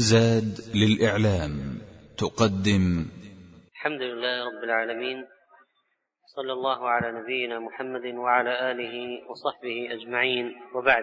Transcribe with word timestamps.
زاد 0.00 0.58
للإعلام 0.74 1.80
تقدم. 2.18 2.84
الحمد 3.72 4.02
لله 4.02 4.44
رب 4.44 4.64
العالمين 4.64 5.26
صلى 6.36 6.52
الله 6.52 6.88
على 6.88 7.20
نبينا 7.20 7.58
محمد 7.58 8.14
وعلى 8.14 8.70
آله 8.70 8.94
وصحبه 9.30 9.92
أجمعين. 9.92 10.54
وبعد 10.74 11.02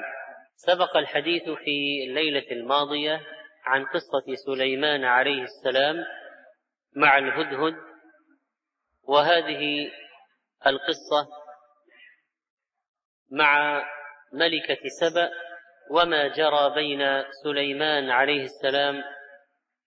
سبق 0.56 0.98
الحديث 0.98 1.44
في 1.44 2.06
الليلة 2.08 2.52
الماضية 2.52 3.22
عن 3.66 3.86
قصة 3.86 4.36
سليمان 4.46 5.04
عليه 5.04 5.44
السلام 5.44 5.96
مع 6.96 7.18
الهدهد 7.18 7.76
وهذه 9.04 9.92
القصة 10.68 11.28
مع 13.32 13.82
ملكة 14.34 14.82
سبأ 15.00 15.30
وما 15.92 16.28
جرى 16.28 16.72
بين 16.76 17.24
سليمان 17.44 18.10
عليه 18.10 18.44
السلام 18.44 19.04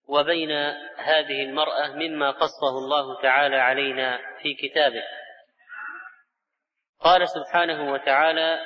وبين 0.07 0.51
هذه 0.97 1.43
المرأة 1.43 1.87
مما 1.95 2.31
قصه 2.31 2.77
الله 2.77 3.21
تعالى 3.21 3.55
علينا 3.55 4.19
في 4.41 4.53
كتابه. 4.53 5.03
قال 6.99 7.29
سبحانه 7.29 7.91
وتعالى 7.91 8.59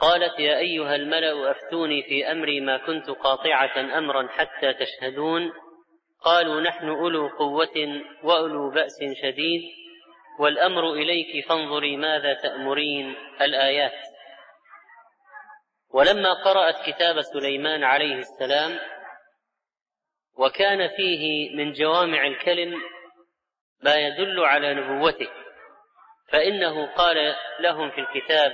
قالت 0.00 0.40
يا 0.40 0.58
أيها 0.58 0.94
الملأ 0.94 1.50
أفتوني 1.50 2.02
في 2.02 2.32
أمري 2.32 2.60
ما 2.60 2.76
كنت 2.76 3.10
قاطعة 3.10 3.98
أمرا 3.98 4.28
حتى 4.28 4.72
تشهدون. 4.72 5.52
قالوا 6.24 6.60
نحن 6.60 6.88
أولو 6.88 7.28
قوة 7.28 8.02
وأولو 8.22 8.70
بأس 8.70 8.98
شديد 9.22 9.62
والأمر 10.40 10.92
إليك 10.92 11.48
فانظري 11.48 11.96
ماذا 11.96 12.34
تأمرين 12.34 13.14
الآيات. 13.40 14.11
ولما 15.92 16.32
قرأت 16.32 16.74
كتاب 16.86 17.20
سليمان 17.20 17.84
عليه 17.84 18.14
السلام 18.14 18.78
وكان 20.38 20.88
فيه 20.88 21.54
من 21.56 21.72
جوامع 21.72 22.26
الكلم 22.26 22.74
ما 23.82 23.94
يدل 23.94 24.44
على 24.44 24.74
نبوته 24.74 25.28
فإنه 26.32 26.94
قال 26.94 27.36
لهم 27.60 27.90
في 27.90 28.00
الكتاب 28.00 28.52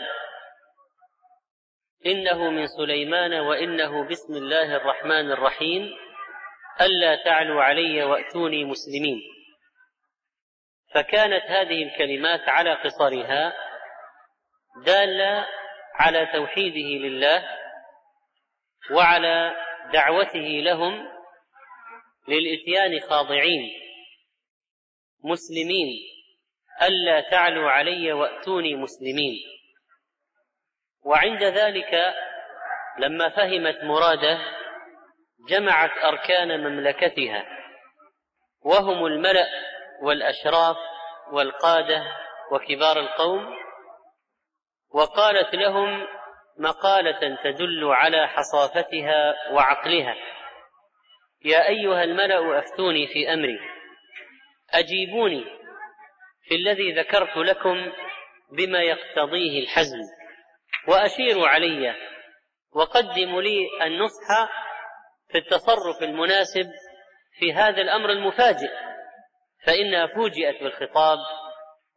إنه 2.07 2.51
من 2.51 2.67
سليمان 2.67 3.35
وإنه 3.35 4.09
بسم 4.09 4.35
الله 4.35 4.77
الرحمن 4.77 5.33
الرحيم 5.33 5.91
ألا 6.81 7.25
تعلوا 7.25 7.63
علي 7.63 8.05
وأتوني 8.05 8.65
مسلمين. 8.65 9.21
فكانت 10.95 11.43
هذه 11.45 11.83
الكلمات 11.83 12.49
على 12.49 12.75
قصرها 12.75 13.53
دالة 14.85 15.47
على 15.99 16.27
توحيده 16.27 17.07
لله 17.07 17.45
وعلى 18.91 19.57
دعوته 19.93 20.61
لهم 20.65 21.09
للإتيان 22.29 23.01
خاضعين 23.01 23.71
مسلمين 25.25 25.89
ألا 26.83 27.31
تعلوا 27.31 27.71
علي 27.71 28.13
وأتوني 28.13 28.75
مسلمين. 28.75 29.35
وعند 31.05 31.43
ذلك 31.43 32.15
لما 32.99 33.29
فهمت 33.29 33.85
مراده 33.85 34.39
جمعت 35.49 35.91
أركان 36.05 36.61
مملكتها 36.61 37.45
وهم 38.65 39.07
الملأ 39.07 39.47
والأشراف 40.03 40.77
والقادة 41.33 42.03
وكبار 42.53 43.01
القوم 43.01 43.47
وقالت 44.95 45.55
لهم 45.55 46.07
مقالة 46.59 47.37
تدل 47.45 47.85
على 47.85 48.29
حصافتها 48.29 49.35
وعقلها. 49.53 50.15
يا 51.45 51.69
أيها 51.69 52.05
الملأ 52.05 52.59
أفتوني 52.59 53.07
في 53.07 53.33
أمري. 53.33 53.59
أجيبوني 54.71 55.45
في 56.43 56.55
الذي 56.55 56.93
ذكرت 56.93 57.37
لكم 57.37 57.93
بما 58.53 58.83
يقتضيه 58.83 59.63
الحزم. 59.63 59.99
وأشيروا 60.89 61.49
علي. 61.49 61.95
وقدموا 62.75 63.43
لي 63.43 63.69
النصح 63.83 64.49
في 65.29 65.39
التصرف 65.39 66.03
المناسب 66.03 66.71
في 67.39 67.53
هذا 67.53 67.83
الأمر 67.83 68.11
المفاجئ. 68.11 68.71
فإنها 69.67 70.07
فوجئت 70.07 70.63
بالخطاب. 70.63 71.19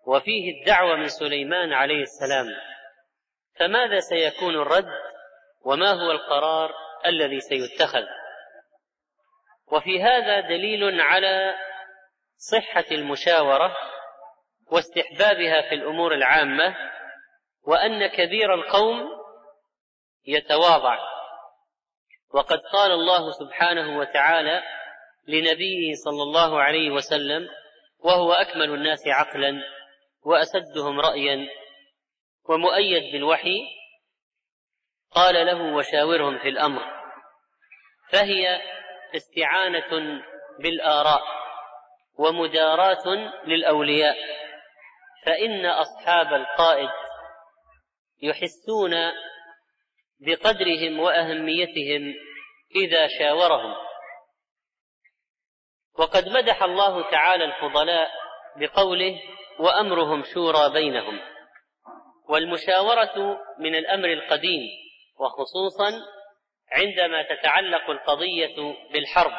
وفيه 0.08 0.60
الدعوة 0.60 0.96
من 0.96 1.08
سليمان 1.08 1.74
عليه 1.74 2.02
السلام. 2.02 2.71
فماذا 3.62 4.00
سيكون 4.00 4.56
الرد 4.56 4.92
وما 5.66 5.92
هو 5.92 6.12
القرار 6.12 6.74
الذي 7.06 7.40
سيتخذ؟ 7.40 8.04
وفي 9.72 10.04
هذا 10.04 10.40
دليل 10.40 11.02
على 11.02 11.56
صحة 12.52 12.86
المشاورة 12.92 13.76
واستحبابها 14.72 15.70
في 15.70 15.76
الأمور 15.76 16.14
العامة 16.14 16.76
وأن 17.64 18.08
كبير 18.08 18.54
القوم 18.54 19.10
يتواضع. 20.28 21.00
وقد 22.34 22.60
قال 22.74 22.92
الله 22.92 23.32
سبحانه 23.32 23.98
وتعالى 23.98 24.64
لنبيه 25.28 25.94
صلى 26.06 26.24
الله 26.24 26.62
عليه 26.62 26.92
وسلم 26.92 27.50
وهو 28.00 28.34
أكمل 28.34 28.74
الناس 28.74 29.08
عقلا 29.08 29.64
وأسدهم 30.26 31.00
رايا 31.00 31.61
ومؤيد 32.50 33.12
بالوحي 33.12 33.62
قال 35.12 35.46
له 35.46 35.74
وشاورهم 35.76 36.40
في 36.40 36.50
الأمر 36.50 36.82
فهي 38.12 38.62
استعانة 39.16 40.22
بالآراء 40.60 41.22
ومداراه 42.18 43.34
للأولياء 43.46 44.18
فإن 45.26 45.66
أصحاب 45.66 46.34
القائد 46.34 46.90
يحسون 48.22 48.92
بقدرهم 50.20 51.00
وأهميتهم 51.00 52.14
إذا 52.76 53.08
شاورهم. 53.20 53.76
وقد 56.00 56.30
مدح 56.30 56.64
الله 56.64 57.12
تعالى 57.12 57.46
الفضلاء 57.46 58.12
بقوله 58.58 59.22
وأمرهم 59.60 60.24
شورى 60.34 60.70
بينهم 60.74 61.20
والمشاورة 62.32 63.40
من 63.60 63.76
الأمر 63.76 64.14
القديم 64.14 64.62
وخصوصا 65.20 65.92
عندما 66.72 67.24
تتعلق 67.24 67.90
القضية 67.90 68.76
بالحرب. 68.94 69.32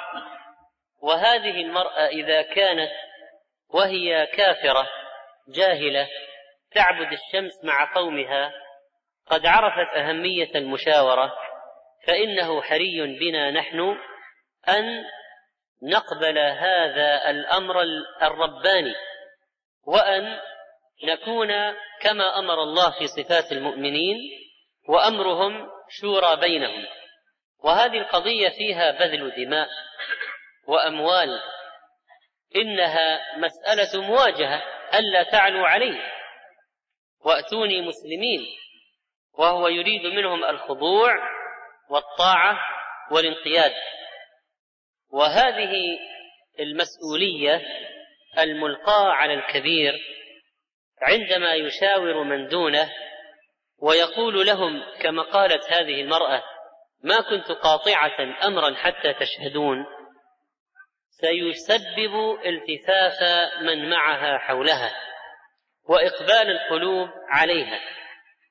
وهذه 1.03 1.61
المرأة 1.61 2.07
إذا 2.07 2.43
كانت 2.43 2.91
وهي 3.69 4.27
كافرة 4.27 4.89
جاهلة 5.49 6.09
تعبد 6.75 7.13
الشمس 7.13 7.65
مع 7.65 7.95
قومها 7.95 8.53
قد 9.27 9.47
عرفت 9.47 9.97
أهمية 9.97 10.51
المشاورة 10.55 11.33
فإنه 12.07 12.63
حري 12.63 13.19
بنا 13.21 13.51
نحن 13.51 13.97
أن 14.69 15.05
نقبل 15.83 16.39
هذا 16.39 17.31
الأمر 17.31 17.83
الرباني 18.23 18.95
وأن 19.87 20.39
نكون 21.05 21.49
كما 22.01 22.39
أمر 22.39 22.63
الله 22.63 22.91
في 22.99 23.07
صفات 23.07 23.53
المؤمنين 23.53 24.17
وأمرهم 24.89 25.69
شورى 26.01 26.37
بينهم. 26.37 26.87
وهذه 27.65 27.99
القضية 27.99 28.49
فيها 28.49 28.91
بذل 28.91 29.33
دماء 29.37 29.69
وأموال. 30.67 31.41
إنها 32.57 33.21
مسألة 33.37 34.03
مواجهة 34.03 34.63
ألا 34.95 35.23
تعلوا 35.23 35.69
عليه. 35.69 36.13
وأتوني 37.25 37.81
مسلمين. 37.81 38.47
وهو 39.39 39.69
يريد 39.69 40.07
منهم 40.07 40.45
الخضوع 40.45 41.15
والطاعة 41.91 42.59
والانقياد. 43.11 43.73
وهذه 45.13 45.99
المسؤولية 46.61 47.63
الملقاة 48.39 49.13
على 49.13 49.35
الكبير 49.35 50.01
عندما 51.03 51.55
يشاور 51.55 52.25
من 52.25 52.49
دونه 52.49 52.91
ويقول 53.79 54.47
لهم 54.47 54.83
كما 55.01 55.23
قالت 55.23 55.73
هذه 55.73 56.01
المرأة 56.01 56.43
ما 57.05 57.21
كنت 57.21 57.53
قاطعة 57.53 58.47
امرا 58.47 58.75
حتى 58.75 59.15
تشهدون؟ 59.15 59.85
سيسبب 61.11 62.39
التفاف 62.47 63.23
من 63.63 63.91
معها 63.91 64.39
حولها 64.39 64.93
وإقبال 65.89 66.51
القلوب 66.51 67.09
عليها 67.29 67.81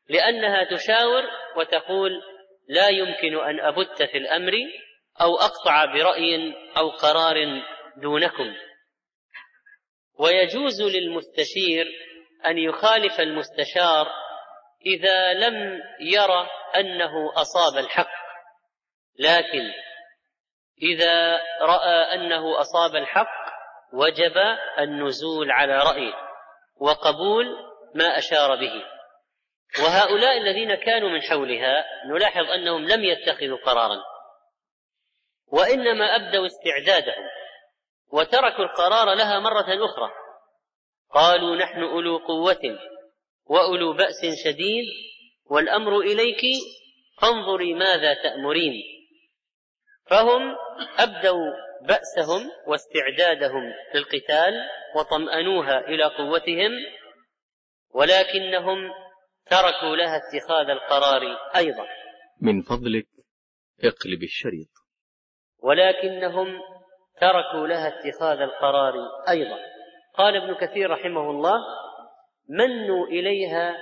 لأنها 0.10 0.64
تشاور 0.64 1.24
وتقول 1.58 2.22
لا 2.70 2.90
يمكن 2.90 3.36
أن 3.36 3.60
أبت 3.60 4.04
في 4.04 4.18
الأمر 4.18 4.54
أو 5.22 5.36
أقطع 5.36 5.86
برأي 5.86 6.54
أو 6.78 6.90
قرار 6.90 7.36
دونكم. 7.98 8.54
ويجوز 10.20 10.82
للمستشير 10.82 11.86
أن 12.46 12.58
يخالف 12.58 13.20
المستشار 13.20 14.08
إذا 14.86 15.34
لم 15.34 15.80
يرى 16.00 16.50
أنه 16.76 17.34
أصاب 17.36 17.78
الحق. 17.78 18.22
لكن 19.20 19.72
إذا 20.82 21.42
رأى 21.62 22.16
أنه 22.16 22.62
أصاب 22.62 22.96
الحق 22.96 23.42
وجب 23.94 24.38
النزول 24.80 25.52
على 25.52 25.78
رأيه 25.78 26.14
وقبول 26.80 27.46
ما 27.96 28.18
أشار 28.18 28.56
به. 28.56 28.84
وهؤلاء 29.84 30.38
الذين 30.38 30.76
كانوا 30.76 31.10
من 31.10 31.22
حولها 31.22 31.86
نلاحظ 32.06 32.50
أنهم 32.50 32.88
لم 32.88 33.04
يتخذوا 33.04 33.58
قرارا 33.66 33.98
وإنما 35.48 36.16
أبدوا 36.16 36.48
استعدادهم 36.48 37.24
وتركوا 38.14 38.66
القرار 38.66 39.14
لها 39.14 39.40
مرة 39.40 39.86
أخرى. 39.86 40.21
قالوا 41.14 41.56
نحن 41.56 41.84
أولو 41.84 42.18
قوة 42.18 42.80
وأولو 43.46 43.94
بأس 43.94 44.26
شديد 44.46 44.86
والأمر 45.46 46.00
إليك 46.00 46.42
فانظري 47.22 47.74
ماذا 47.74 48.14
تأمرين. 48.14 48.74
فهم 50.06 50.56
أبدوا 51.00 51.52
بأسهم 51.82 52.52
واستعدادهم 52.68 53.74
للقتال 53.96 54.54
وطمأنوها 54.96 55.80
إلى 55.80 56.04
قوتهم 56.04 56.72
ولكنهم 57.90 58.78
تركوا 59.46 59.96
لها 59.96 60.18
اتخاذ 60.18 60.70
القرار 60.70 61.22
أيضا. 61.56 61.88
من 62.42 62.62
فضلك 62.62 63.08
اقلب 63.84 64.24
الشريط. 64.24 64.70
ولكنهم 65.64 66.62
تركوا 67.22 67.68
لها 67.68 67.88
اتخاذ 67.88 68.42
القرار 68.42 68.94
أيضا. 69.30 69.71
قال 70.18 70.36
ابن 70.36 70.54
كثير 70.54 70.92
رحمه 70.92 71.30
الله 71.30 71.58
منوا 72.50 73.08
إليها 73.08 73.78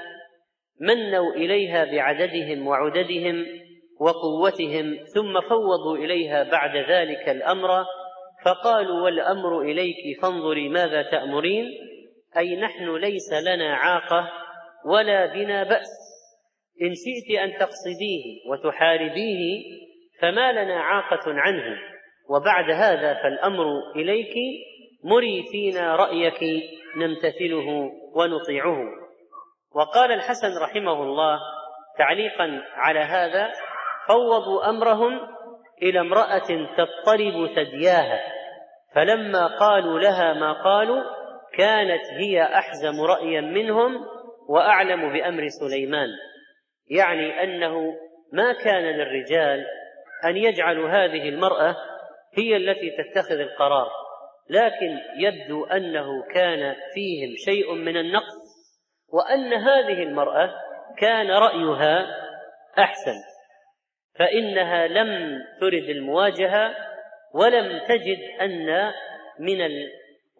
منوا 0.82 1.34
إليها 1.34 1.86
بعددهم 1.86 2.68
وعددهم 2.68 3.46
وقوتهم 4.00 4.98
ثم 5.14 5.42
فوضوا 5.50 5.98
إليها 5.98 6.44
بعد 6.44 6.78
ذلك 6.78 7.30
الأمر 7.30 7.86
فقالوا 8.46 9.02
والأمر 9.02 9.62
إليك 9.62 10.22
فانظري 10.22 10.70
ماذا 10.70 11.02
تأمرين 11.02 11.66
أي 12.38 12.56
نحن 12.56 12.96
ليس 12.96 13.34
لنا 13.34 13.76
عاقة 13.76 14.32
ولا 14.86 15.26
بنا 15.26 15.64
بأس 15.64 16.10
إن 16.82 16.94
شئت 16.96 17.40
أن 17.40 17.60
تقصديه 17.60 18.24
وتحاربيه 18.50 19.64
فما 20.22 20.52
لنا 20.52 20.80
عاقة 20.80 21.24
عنه 21.28 21.78
وبعد 22.30 22.72
هذا 22.72 23.14
فالأمر 23.14 23.66
إليك 23.96 24.34
مري 25.04 25.44
فينا 25.52 25.96
رأيك 25.96 26.40
نمتثله 26.98 27.92
ونطيعه. 28.16 28.78
وقال 29.76 30.12
الحسن 30.12 30.58
رحمه 30.62 31.04
الله 31.04 31.40
تعليقا 31.98 32.62
على 32.76 33.00
هذا 33.00 33.52
فوضوا 34.08 34.70
أمرهم 34.70 35.20
إلى 35.82 36.00
امرأة 36.00 36.48
تضطرب 36.78 37.48
ثدياها 37.56 38.20
فلما 38.96 39.48
قالوا 39.48 40.00
لها 40.00 40.34
ما 40.34 40.64
قالوا 40.64 41.04
كانت 41.58 42.06
هي 42.12 42.44
أحزم 42.44 43.02
رايا 43.02 43.42
منهم 43.42 44.06
وأعلم 44.50 45.14
بأمر 45.14 45.48
سليمان. 45.48 46.10
يعني 46.90 47.44
أنه 47.44 47.96
ما 48.34 48.54
كان 48.54 48.84
للرجال 48.84 49.66
أن 50.26 50.38
يجعلوا 50.38 50.90
هذه 50.90 51.30
المرأة 51.30 51.76
هي 52.38 52.58
التي 52.58 52.92
تتخذ 52.92 53.40
القرار. 53.40 53.90
لكن 54.50 55.00
يبدو 55.18 55.66
أنه 55.66 56.24
كان 56.34 56.76
فيهم 56.94 57.36
شيء 57.46 57.74
من 57.74 57.98
النقص 57.98 58.50
وأن 59.14 59.54
هذه 59.54 60.04
المرأة 60.04 60.54
كان 60.98 61.32
رأيها 61.32 62.06
أحسن 62.80 63.16
فإنها 64.20 64.88
لم 64.88 65.40
ترد 65.62 65.90
المواجهة 65.90 66.76
ولم 67.34 67.80
تجد 67.88 68.20
أن 68.42 68.92
من 69.40 69.62
ال 69.62 69.88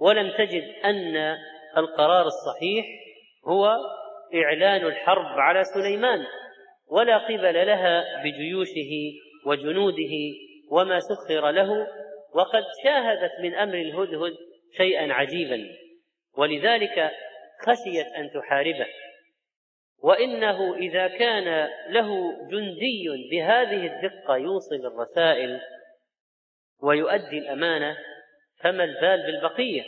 ولم 0.02 0.32
تجد 0.38 0.64
أن 0.86 1.38
القرار 1.78 2.26
الصحيح 2.26 2.86
هو 3.48 3.78
إعلان 4.36 4.86
الحرب 4.86 5.40
على 5.40 5.64
سليمان 5.64 6.26
ولا 6.92 7.18
قبل 7.18 7.68
لها 7.68 8.24
بجيوشه 8.24 8.92
وجنوده 9.46 10.14
وما 10.72 11.00
سخر 11.00 11.52
له 11.52 11.88
وقد 12.34 12.64
شاهدت 12.84 13.32
من 13.42 13.56
أمر 13.56 13.74
الهدهد 13.74 14.34
شيئا 14.78 15.14
عجيبا 15.14 15.70
ولذلك 16.38 17.12
خشيت 17.66 18.08
أن 18.18 18.32
تحاربه. 18.32 18.88
وإنه 20.04 20.76
إذا 20.76 21.08
كان 21.08 21.70
له 21.90 22.38
جندي 22.52 23.06
بهذه 23.32 23.86
الدقة 23.86 24.38
يوصل 24.38 24.76
الرسائل 24.76 25.62
ويؤدي 26.84 27.38
الأمانة 27.38 27.98
فما 28.60 28.84
البال 28.84 29.26
بالبقية؟ 29.26 29.84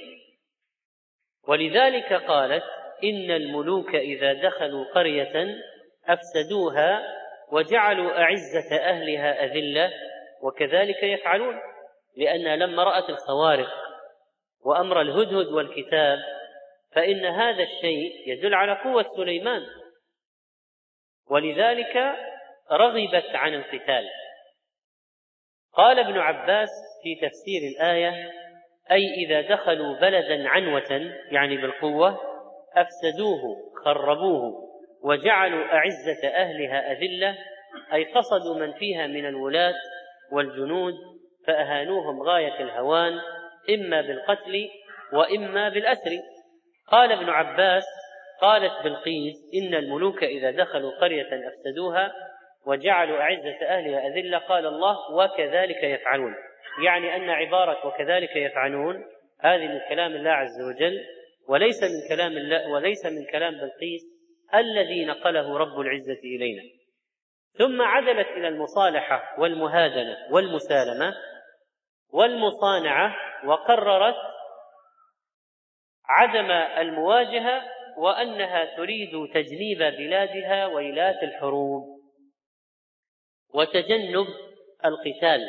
ولذلك 1.47 2.13
قالت 2.13 2.63
إن 3.03 3.31
الملوك 3.31 3.95
إذا 3.95 4.33
دخلوا 4.33 4.85
قرية 4.85 5.55
أفسدوها 6.05 7.01
وجعلوا 7.51 8.21
أعزة 8.21 8.75
أهلها 8.75 9.45
أذلة 9.45 9.91
وكذلك 10.41 11.03
يفعلون. 11.03 11.70
لأنها 12.17 12.55
لما 12.55 12.83
رأت 12.83 13.09
الخوارق 13.09 13.69
وأمر 14.65 15.01
الهدهد 15.01 15.47
والكتاب 15.47 16.19
فإن 16.95 17.25
هذا 17.25 17.63
الشيء 17.63 18.11
يدل 18.27 18.53
على 18.53 18.73
قوة 18.83 19.05
سليمان. 19.15 19.61
ولذلك 21.29 22.15
رغبت 22.71 23.35
عن 23.35 23.53
القتال. 23.53 24.09
قال 25.73 25.99
ابن 25.99 26.17
عباس 26.17 26.69
في 27.03 27.15
تفسير 27.15 27.61
الآية 27.75 28.31
أي 28.91 29.25
إذا 29.25 29.41
دخلوا 29.41 29.99
بلدا 29.99 30.49
عنوة 30.49 31.13
يعني 31.31 31.57
بالقوة 31.57 32.19
أفسدوه 32.75 33.71
خربوه 33.85 34.71
وجعلوا 35.03 35.65
أعزة 35.73 36.27
أهلها 36.27 36.91
أذلة 36.91 37.37
أي 37.93 38.03
قصدوا 38.03 38.55
من 38.55 38.73
فيها 38.73 39.07
من 39.07 39.25
الولاة 39.25 39.73
والجنود 40.31 40.93
فأهانوهم 41.47 42.21
غاية 42.21 42.59
الهوان 42.59 43.19
إما 43.69 44.01
بالقتل 44.01 44.69
وإما 45.13 45.69
بالأسر. 45.69 46.11
قال 46.87 47.11
ابن 47.11 47.29
عباس 47.29 47.83
قالت 48.41 48.73
بلقيس 48.83 49.35
إن 49.53 49.73
الملوك 49.73 50.23
إذا 50.23 50.51
دخلوا 50.51 50.91
قرية 51.01 51.47
أفسدوها 51.47 52.13
وجعلوا 52.65 53.21
أعزة 53.21 53.65
أهلها 53.65 54.07
أذلة 54.07 54.37
قال 54.37 54.65
الله 54.65 55.11
وكذلك 55.11 55.83
يفعلون. 55.83 56.35
يعني 56.85 57.15
أن 57.15 57.29
عبارة 57.29 57.87
وكذلك 57.87 58.35
يفعلون 58.35 59.05
هذه 59.41 59.67
من 59.67 59.79
كلام 59.89 60.15
الله 60.15 60.31
عز 60.31 60.61
وجل 60.61 60.99
وليس 61.47 61.83
من 61.83 62.15
كلام 62.15 62.31
الله 62.31 62.69
وليس 62.69 63.05
من 63.05 63.25
كلام 63.31 63.53
بلقيس 63.53 64.01
الذي 64.55 65.05
نقله 65.05 65.57
رب 65.57 65.79
العزة 65.79 66.19
إلينا. 66.23 66.61
ثم 67.57 67.81
عدلت 67.81 68.27
إلى 68.27 68.47
المصالحة 68.47 69.35
والمهادنة 69.39 70.17
والمسالمة 70.31 71.13
والمصانعة 72.11 73.15
وقررت 73.45 74.15
عدم 76.05 76.51
المواجهة 76.51 77.61
وأنها 77.97 78.75
تريد 78.77 79.09
تجنيب 79.33 79.77
بلادها 79.77 80.65
ويلات 80.65 81.23
الحروب 81.23 82.01
وتجنب 83.53 84.27
القتال. 84.85 85.41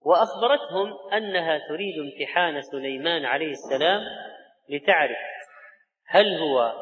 وأخبرتهم 0.00 1.12
أنها 1.12 1.58
تريد 1.68 1.94
امتحان 1.98 2.62
سليمان 2.62 3.24
عليه 3.24 3.50
السلام 3.50 4.00
لتعرف 4.68 5.18
هل 6.06 6.38
هو 6.38 6.74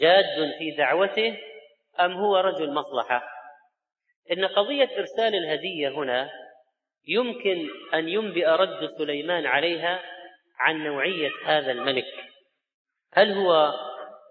جاد 0.00 0.54
في 0.58 0.70
دعوته 0.78 1.38
أم 2.00 2.12
هو 2.12 2.36
رجل 2.36 2.74
مصلحة. 2.74 3.22
إن 4.32 4.44
قضية 4.44 4.98
إرسال 4.98 5.34
الهدية 5.34 5.88
هنا 5.88 6.30
يمكن 7.06 7.68
أن 7.94 8.08
ينبئ 8.08 8.46
رد 8.46 8.90
سليمان 8.98 9.46
عليها 9.46 10.02
عن 10.58 10.84
نوعية 10.84 11.30
هذا 11.44 11.72
الملك. 11.72 12.14
هل 13.12 13.32
هو 13.32 13.74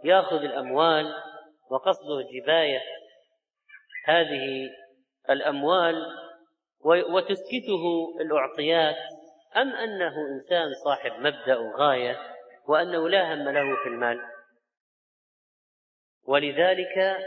يأخذ 0.03 0.43
الأموال 0.43 1.13
وقصده 1.71 2.29
جباية 2.33 2.81
هذه 4.05 4.69
الأموال 5.29 5.95
وتسكته 6.85 8.15
الأعطيات 8.21 8.97
أم 9.57 9.75
أنه 9.75 10.13
إنسان 10.35 10.73
صاحب 10.83 11.11
مبدأ 11.11 11.57
وغاية 11.57 12.19
وأنه 12.67 13.09
لا 13.09 13.33
هم 13.33 13.49
له 13.49 13.83
في 13.83 13.89
المال؟ 13.89 14.21
ولذلك 16.27 17.17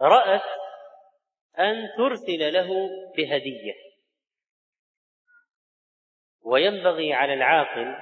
رأت 0.00 0.42
أن 1.58 1.88
ترسل 1.96 2.52
له 2.52 2.68
بهدية. 3.16 3.89
وينبغي 6.44 7.12
على 7.12 7.34
العاقل 7.34 7.96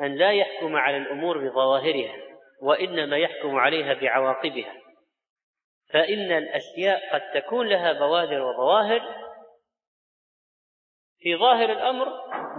أن 0.00 0.14
لا 0.14 0.32
يحكم 0.32 0.76
على 0.76 0.96
الأمور 0.96 1.48
بظواهرها 1.48 2.16
وإنما 2.62 3.16
يحكم 3.18 3.56
عليها 3.56 3.94
بعواقبها. 3.94 4.74
فإن 5.92 6.32
الأشياء 6.32 7.14
قد 7.14 7.42
تكون 7.42 7.68
لها 7.68 7.92
بوادر 7.92 8.42
وظواهر 8.42 9.00
في 11.18 11.36
ظاهر 11.36 11.72
الأمر 11.72 12.06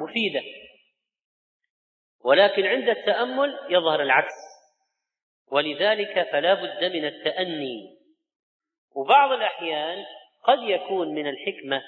مفيدة. 0.03 0.41
ولكن 2.23 2.65
عند 2.65 2.89
التأمل 2.89 3.59
يظهر 3.69 4.01
العكس. 4.01 4.33
ولذلك 5.51 6.31
فلا 6.31 6.53
بد 6.53 6.83
من 6.83 7.05
التأني. 7.05 7.97
وبعض 8.95 9.31
الأحيان 9.31 10.05
قد 10.43 10.59
يكون 10.61 11.07
من 11.07 11.27
الحكمة 11.27 11.81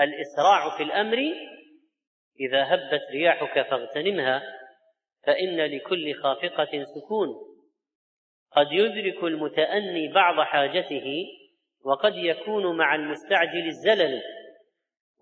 الإسراع 0.00 0.76
في 0.76 0.82
الأمر 0.82 1.18
إذا 2.40 2.74
هبت 2.74 3.02
رياحك 3.10 3.62
فاغتنمها 3.62 4.42
فإن 5.26 5.60
لكل 5.60 6.14
خافقة 6.14 6.84
سكون. 6.84 7.28
قد 8.52 8.66
يدرك 8.72 9.24
المتأني 9.24 10.12
بعض 10.12 10.40
حاجته 10.40 11.26
وقد 11.84 12.16
يكون 12.16 12.76
مع 12.76 12.94
المستعجل 12.94 13.66
الزلل. 13.66 14.22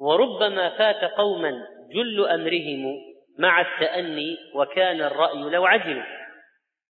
وربما 0.00 0.78
فات 0.78 1.10
قوما 1.10 1.52
جل 1.94 2.28
أمرهم 2.28 2.94
مع 3.38 3.60
التأني 3.60 4.36
وكان 4.54 5.00
الرأي 5.00 5.38
لو 5.38 5.66
عجلوا 5.66 6.22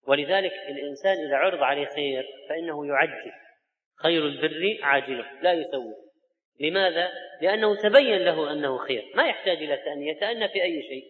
ولذلك 0.08 0.52
الإنسان 0.68 1.26
إذا 1.26 1.36
عرض 1.36 1.62
عليه 1.62 1.86
خير 1.86 2.26
فإنه 2.48 2.86
يعجل. 2.86 3.32
خير 4.02 4.26
البر 4.26 4.78
عاجله 4.82 5.26
لا 5.42 5.52
يسوي. 5.52 6.05
لماذا؟ 6.60 7.10
لأنه 7.40 7.76
تبين 7.76 8.18
له 8.18 8.52
أنه 8.52 8.78
خير. 8.78 9.12
ما 9.14 9.26
يحتاج 9.26 9.56
إلى 9.56 9.76
تاني 9.76 10.08
يتانى 10.08 10.48
في 10.48 10.62
أي 10.62 10.82
شيء. 10.82 11.04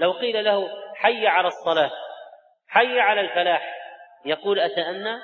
لو 0.00 0.12
قيل 0.12 0.44
له 0.44 0.68
حي 0.94 1.26
على 1.26 1.48
الصلاة 1.48 1.90
حي 2.68 3.00
على 3.00 3.20
الفلاح 3.20 3.76
يقول 4.26 4.60
اتانى 4.60 5.18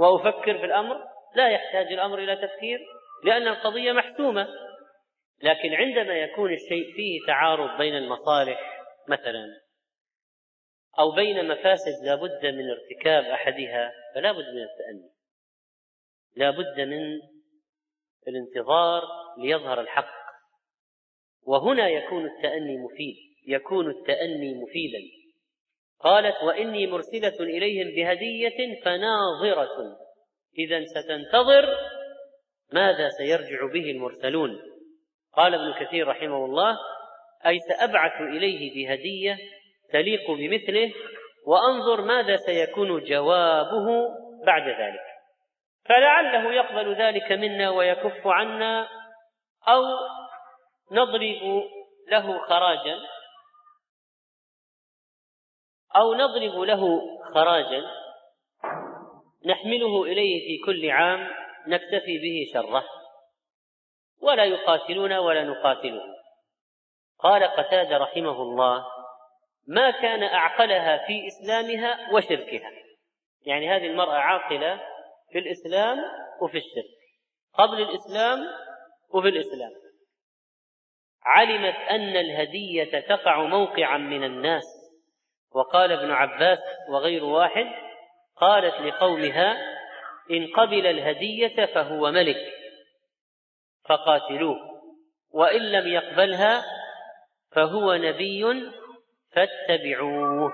وأفكر 0.00 0.58
في 0.58 0.64
الأمر؟ 0.64 0.96
لا 1.36 1.48
يحتاج 1.48 1.92
الأمر 1.92 2.18
إلى 2.18 2.36
تفكير 2.36 2.80
لأن 3.24 3.48
القضية 3.48 3.92
محسومة. 3.92 4.48
لكن 5.42 5.74
عندما 5.74 6.14
يكون 6.14 6.52
الشيء 6.52 6.94
فيه 6.96 7.20
تعارض 7.26 7.78
بين 7.78 7.96
المصالح 7.96 8.84
مثلا 9.08 9.60
أو 10.98 11.10
بين 11.10 11.48
مفاسد 11.48 12.04
لا 12.04 12.14
بد 12.14 12.46
من 12.46 12.70
ارتكاب 12.70 13.24
أحدها 13.24 13.92
فلا 14.14 14.32
بد 14.32 14.44
من 14.54 14.62
التاني 14.62 15.10
لا 16.36 16.50
بد 16.50 16.80
من 16.80 17.20
الانتظار 18.28 19.02
ليظهر 19.38 19.80
الحق. 19.80 20.14
وهنا 21.46 21.88
يكون 21.88 22.26
التأني 22.26 22.76
مفيد 22.76 23.16
يكون 23.46 23.90
التأني 23.90 24.54
مفيدا. 24.54 24.98
قالت 26.00 26.42
وإني 26.42 26.86
مرسلة 26.86 27.40
إليهم 27.40 27.86
بهدية 27.96 28.80
فناظرة. 28.84 29.96
اذا 30.58 30.84
ستنتظر 30.84 31.68
ماذا 32.72 33.08
سيرجع 33.08 33.66
به 33.72 33.90
المرسلون. 33.90 34.60
قال 35.32 35.54
ابن 35.54 35.84
كثير 35.84 36.08
رحمه 36.08 36.44
الله 36.44 36.78
أي 37.46 37.58
سأبعث 37.58 38.20
إليه 38.20 38.74
بهدية 38.74 39.38
تليق 39.92 40.30
بمثله 40.30 40.92
وأنظر 41.46 42.00
ماذا 42.00 42.36
سيكون 42.36 43.04
جوابه 43.04 44.08
بعد 44.46 44.68
ذلك. 44.68 45.13
فلعله 45.88 46.52
يقبل 46.52 46.94
ذلك 46.94 47.32
منا 47.32 47.70
ويكف 47.70 48.26
عنا 48.26 48.88
أو 49.68 49.82
نضرب 50.92 51.62
له 52.08 52.38
خراجا 52.38 53.00
أو 55.96 56.14
نضرب 56.14 56.60
له 56.60 57.00
خراجا 57.34 57.82
نحمله 59.46 60.04
إليه 60.04 60.46
في 60.46 60.64
كل 60.66 60.90
عام 60.90 61.30
نكتفي 61.66 62.18
به 62.18 62.50
شره. 62.52 62.84
ولا 64.22 64.44
يقاتلون 64.44 65.12
ولا 65.12 65.44
نقاتله 65.44 66.02
قال 67.18 67.44
قتادة 67.44 67.98
رحمه 67.98 68.42
الله 68.42 68.86
ما 69.68 69.90
كان 69.90 70.22
أعقلها 70.22 71.06
في 71.06 71.26
إسلامها 71.26 72.12
وشركها. 72.12 72.70
يعني 73.46 73.70
هذه 73.70 73.86
المرأة 73.86 74.14
عاقلة 74.14 74.93
في 75.34 75.40
الإسلام 75.40 75.98
وفي 76.40 76.58
الشرك. 76.58 76.94
قبل 77.54 77.82
الإسلام 77.82 78.38
وفي 79.14 79.28
الإسلام. 79.28 79.70
علمت 81.22 81.74
أن 81.74 82.16
الهدية 82.16 83.00
تقع 83.00 83.42
موقعا 83.42 83.98
من 83.98 84.24
الناس. 84.24 84.64
وقال 85.54 85.92
ابن 85.92 86.10
عباس 86.10 86.58
وغير 86.88 87.24
واحد 87.24 87.66
قالت 88.36 88.74
لقومها 88.74 89.56
إن 90.30 90.46
قبل 90.56 90.86
الهدية 90.86 91.66
فهو 91.66 92.10
ملك 92.10 92.52
فقاتلوه. 93.88 94.56
وإن 95.30 95.72
لم 95.72 95.88
يقبلها 95.88 96.64
فهو 97.52 97.94
نبي 97.94 98.70
فاتبعوه. 99.32 100.52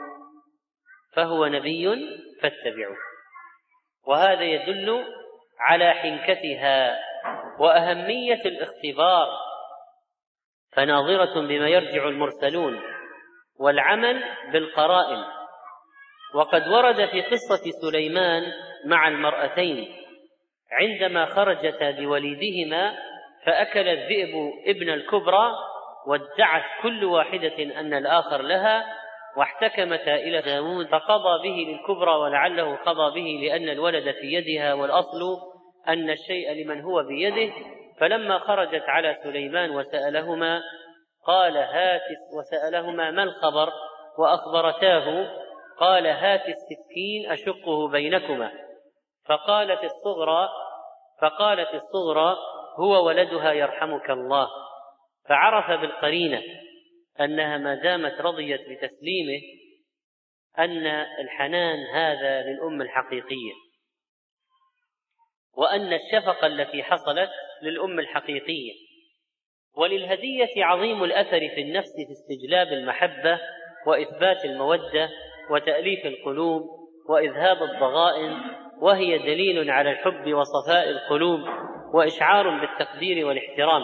فهو 1.12 1.46
نبي 1.46 1.88
فاتبعوه. 2.42 3.09
وهذا 4.06 4.42
يدل 4.42 5.04
على 5.60 5.92
حنكتها 5.92 6.98
وأهمية 7.58 8.40
الاختبار 8.44 9.28
فناظرة 10.72 11.40
بما 11.40 11.68
يرجع 11.68 12.08
المرسلون 12.08 12.80
والعمل 13.60 14.24
بالقرائن. 14.52 15.24
وقد 16.34 16.68
ورد 16.68 17.06
في 17.06 17.22
قصة 17.22 17.70
سليمان 17.82 18.42
مع 18.84 19.08
المرأتين 19.08 19.96
عندما 20.72 21.26
خرجتا 21.26 21.90
بوليدهما 21.90 22.98
فأكل 23.46 23.88
الذئب 23.88 24.52
ابن 24.66 24.90
الكبرى 24.90 25.52
وادعت 26.06 26.62
كل 26.82 27.04
واحدة 27.04 27.80
أن 27.80 27.94
الآخر 27.94 28.42
لها 28.42 28.99
واحتكمتا 29.36 30.14
إلى 30.14 30.42
داود 30.42 30.86
فقضى 30.86 31.42
به 31.42 31.70
للكبرى 31.70 32.14
ولعله 32.14 32.76
قضى 32.76 33.14
به 33.14 33.46
لأن 33.46 33.68
الولد 33.68 34.14
في 34.14 34.26
يدها 34.26 34.74
والأصل 34.74 35.20
أن 35.88 36.10
الشيء 36.10 36.52
لمن 36.52 36.80
هو 36.80 37.02
بيده. 37.02 37.54
فلما 38.00 38.38
خرجت 38.38 38.82
على 38.88 39.18
سليمان 39.22 39.70
وسألهما 39.70 40.62
قال 41.26 41.56
هات 41.56 42.02
وسألهما 42.38 43.10
ما 43.10 43.22
الخبر؟ 43.22 43.72
وأخبرتاه 44.18 45.28
قال 45.78 46.06
هات 46.06 46.42
السكين 46.48 47.30
أشقه 47.30 47.88
بينكما. 47.88 48.52
فقالت 49.26 49.84
الصغرى 49.84 50.48
فقالت 51.22 51.74
الصغرى 51.74 52.36
هو 52.78 53.06
ولدها 53.06 53.52
يرحمك 53.52 54.10
الله. 54.10 54.48
فعرف 55.28 55.80
بالقرينة 55.80 56.42
أنها 57.20 57.58
ما 57.58 57.74
دامت 57.74 58.20
رضيت 58.20 58.60
بتسليمه 58.60 59.40
أن 60.58 60.86
الحنان 61.20 61.78
هذا 61.94 62.42
للام 62.42 62.82
الحقيقية 62.82 63.52
وأن 65.56 65.92
الشفقة 65.92 66.46
التي 66.46 66.82
حصلت 66.82 67.30
للام 67.62 67.98
الحقيقية 67.98 68.72
وللهدية 69.76 70.64
عظيم 70.64 71.04
الأثر 71.04 71.48
في 71.54 71.60
النفس 71.60 71.92
في 72.06 72.12
استجلاب 72.12 72.66
المحبة 72.68 73.40
وإثبات 73.86 74.44
المودة 74.44 75.10
وتأليف 75.50 76.06
القلوب 76.06 76.62
وإذهاب 77.08 77.62
الضغائن 77.62 78.36
وهي 78.80 79.18
دليل 79.18 79.70
على 79.70 79.90
الحب 79.90 80.34
وصفاء 80.34 80.90
القلوب 80.90 81.40
وإشعار 81.94 82.60
بالتقدير 82.60 83.26
والاحترام. 83.26 83.82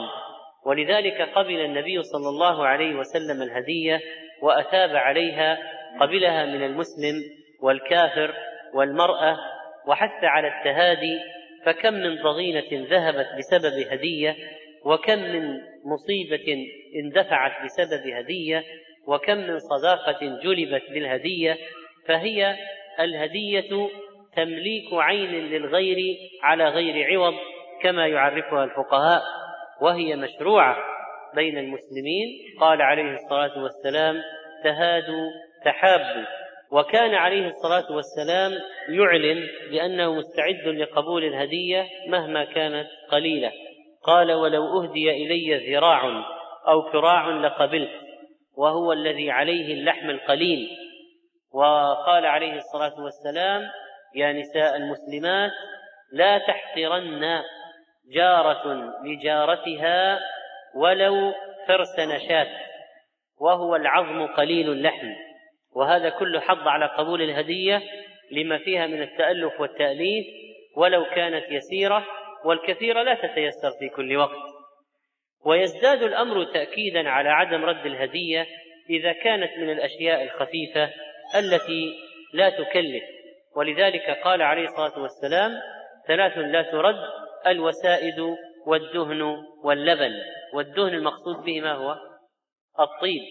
ولذلك 0.67 1.21
قبل 1.35 1.61
النبي 1.61 2.03
صلى 2.03 2.29
الله 2.29 2.67
عليه 2.67 2.95
وسلم 2.95 3.43
الهدية 3.43 4.01
وأثاب 4.43 4.97
عليها 4.97 5.59
قبلها 6.01 6.47
من 6.47 6.63
المسلم 6.63 7.15
والكافر 7.63 8.35
والمرأة 8.75 9.39
وحث 9.87 10.25
على 10.25 10.49
التهادي 10.49 11.19
فكم 11.65 11.95
من 11.95 12.23
ضغينة 12.23 12.87
ذهبت 12.91 13.27
بسبب 13.39 13.93
هدية 13.93 14.37
وكم 14.85 15.19
من 15.19 15.61
مصيبة 15.85 16.67
اندفعت 17.05 17.53
بسبب 17.65 18.07
هدية 18.07 18.65
وكم 19.07 19.37
من 19.37 19.59
صداقة 19.59 20.19
جلبت 20.45 20.83
بالهدية 20.91 21.57
فهي 22.07 22.57
الهدية 23.01 23.89
تمليك 24.37 24.89
عين 24.93 25.31
للغير 25.31 26.17
على 26.43 26.69
غير 26.69 27.13
عوض 27.13 27.35
كما 27.83 28.07
يعرفها 28.07 28.65
الفقهاء. 28.65 29.23
وهي 29.81 30.17
مشروعة 30.17 30.77
بين 31.35 31.59
المسلمين. 31.59 32.29
قال 32.61 32.83
عليه 32.83 33.15
الصلاة 33.15 33.63
والسلام 33.63 34.23
تهادوا 34.65 35.31
تحابوا. 35.65 36.25
وكان 36.71 37.15
عليه 37.15 37.47
الصلاة 37.47 37.93
والسلام 37.93 38.53
يعلن 38.89 39.49
بأنه 39.71 40.15
مستعد 40.15 40.69
لقبول 40.69 41.25
الهدية 41.25 41.87
مهما 42.09 42.45
كانت 42.45 42.87
قليلة. 43.11 43.53
قال 44.03 44.33
ولو 44.33 44.83
أهدي 44.83 45.11
إلي 45.11 45.73
ذراع 45.73 46.25
أو 46.69 46.83
كراع 46.83 47.29
لقبلت 47.29 47.91
وهو 48.57 48.93
الذي 48.93 49.31
عليه 49.31 49.75
اللحم 49.75 50.11
القليل. 50.11 50.69
وقال 51.55 52.27
عليه 52.27 52.53
الصلاة 52.53 53.01
والسلام 53.01 53.63
يا 54.15 54.33
نساء 54.33 54.77
المسلمات 54.77 55.53
لا 56.13 56.39
تحقرن 56.39 57.43
جارة 58.13 58.93
لجارتها 59.05 60.21
ولو 60.75 61.35
فرسن 61.69 62.29
شاة 62.29 62.67
وهو 63.41 63.77
العظم 63.77 64.27
قليل 64.27 64.71
اللحم. 64.71 65.13
وهذا 65.77 66.09
كله 66.09 66.41
حض 66.41 66.69
على 66.69 66.87
قبول 66.87 67.23
الهدية 67.23 67.83
لما 68.33 68.59
فيها 68.59 68.87
من 68.87 69.03
التألف 69.03 69.61
والتأليف 69.61 70.27
ولو 70.77 71.05
كانت 71.05 71.45
يسيرة 71.51 72.07
والكثيرة 72.45 73.03
لا 73.03 73.15
تتيسر 73.15 73.71
في 73.79 73.89
كل 73.89 74.17
وقت. 74.17 74.47
ويزداد 75.45 76.03
الأمر 76.03 76.45
تأكيدا 76.45 77.09
على 77.09 77.29
عدم 77.29 77.65
رد 77.65 77.87
الهدية 77.87 78.47
إذا 78.91 79.13
كانت 79.13 79.59
من 79.59 79.71
الأشياء 79.71 80.23
الخفيفة 80.23 80.91
التي 81.39 81.95
لا 82.33 82.51
تكلف. 82.51 83.05
ولذلك 83.57 84.11
قال 84.25 84.43
عليه 84.43 84.65
الصلاة 84.65 85.03
والسلام 85.03 85.53
ثلاث 86.09 86.39
لا 86.39 86.63
ترد 86.63 87.26
الوسائد 87.47 88.37
والدهن 88.67 89.23
واللبن. 89.65 90.13
والدهن 90.55 90.95
المقصود 90.95 91.45
به 91.45 91.61
ما 91.61 91.73
هو؟ 91.73 91.97
الطيب. 92.81 93.23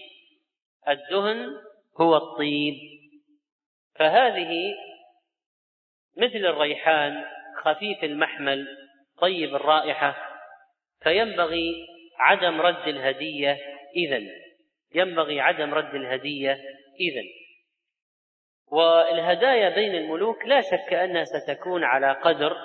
الدهن 0.88 1.50
هو 2.00 2.16
الطيب. 2.16 2.74
فهذه 3.94 4.74
مثل 6.16 6.46
الريحان 6.46 7.24
خفيف 7.62 8.04
المحمل 8.04 8.66
طيب 9.18 9.54
الرائحة. 9.54 10.16
فينبغي 11.02 11.86
عدم 12.18 12.60
رد 12.60 12.88
الهدية 12.88 13.58
إذا 13.96 14.20
ينبغي 14.94 15.40
عدم 15.40 15.74
رد 15.74 15.94
الهدية 15.94 16.52
إذا 17.00 17.22
والهدايا 18.66 19.68
بين 19.68 19.94
الملوك 19.94 20.44
لا 20.44 20.60
شك 20.60 20.92
أنها 20.92 21.24
ستكون 21.24 21.84
على 21.84 22.12
قدر 22.12 22.56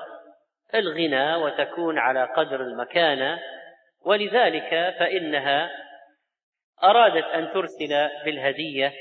الغنى 0.76 1.36
وتكون 1.36 1.98
على 1.98 2.24
قدر 2.24 2.62
المكانة 2.62 3.40
ولذلك 4.06 4.70
فإنها 5.00 5.70
أرادت 6.84 7.26
أن 7.26 7.54
ترسل 7.54 8.10
بالهدية 8.26 8.94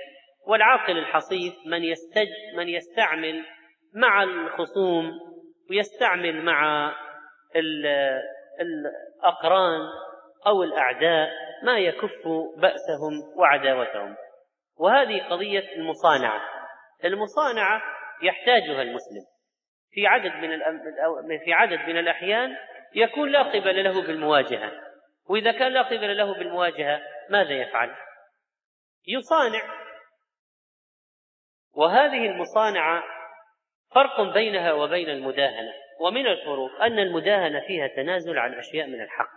والعاقل 0.46 0.98
الحصيف 0.98 1.54
من 1.66 1.84
يستج 1.84 2.28
من 2.56 2.68
يستعمل 2.68 3.44
مع 3.94 4.22
الخصوم 4.22 5.12
ويستعمل 5.70 6.42
مع 6.44 6.92
الأقران 8.60 9.80
أو 10.46 10.62
الأعداء 10.62 11.30
ما 11.62 11.78
يكف 11.78 12.28
بأسهم 12.56 13.12
وعداوتهم. 13.36 14.16
وهذه 14.78 15.22
قضية 15.30 15.72
المصانعة. 15.76 16.40
المصانعة 17.04 17.82
يحتاجها 18.22 18.82
المسلم. 18.82 19.24
في 19.90 20.06
عدد 20.06 20.32
من 20.32 20.58
في 21.38 21.52
عدد 21.52 21.78
من 21.78 21.98
الأحيان 21.98 22.56
يكون 22.94 23.30
لا 23.30 23.42
قبل 23.42 23.84
له 23.84 24.06
بالمواجهة. 24.06 24.72
وإذا 25.28 25.52
كان 25.52 25.72
لا 25.72 25.82
قبل 25.82 26.16
له 26.16 26.34
بالمواجهة 26.34 27.02
ماذا 27.30 27.52
يفعل؟ 27.52 27.94
يصانع. 29.08 29.80
وهذه 31.72 32.26
المصانعة 32.26 33.02
فرق 33.94 34.20
بينها 34.20 34.72
وبين 34.72 35.10
المداهنة. 35.10 35.72
ومن 36.00 36.26
الفروق 36.26 36.82
أن 36.82 36.98
المداهنة 36.98 37.60
فيها 37.66 37.88
تنازل 37.88 38.38
عن 38.38 38.54
أشياء 38.54 38.86
من 38.86 39.00
الحق. 39.00 39.30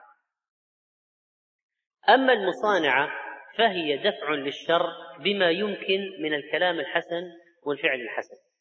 أما 2.09 2.33
المصانعة 2.33 3.09
فهي 3.57 3.97
دفع 3.97 4.29
للشر 4.29 4.85
بما 5.19 5.49
يمكن 5.49 5.99
من 6.19 6.33
الكلام 6.33 6.79
الحسن 6.79 7.23
والفعل 7.65 8.01
الحسن. 8.01 8.52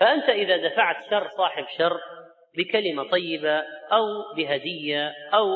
فأنت 0.00 0.28
إذا 0.28 0.68
دفعت 0.68 1.10
شر 1.10 1.28
صاحب 1.36 1.64
شر 1.78 2.00
بكلمة 2.56 3.10
طيبة 3.10 3.58
أو 3.92 4.34
بهدية 4.36 5.12
أو 5.34 5.46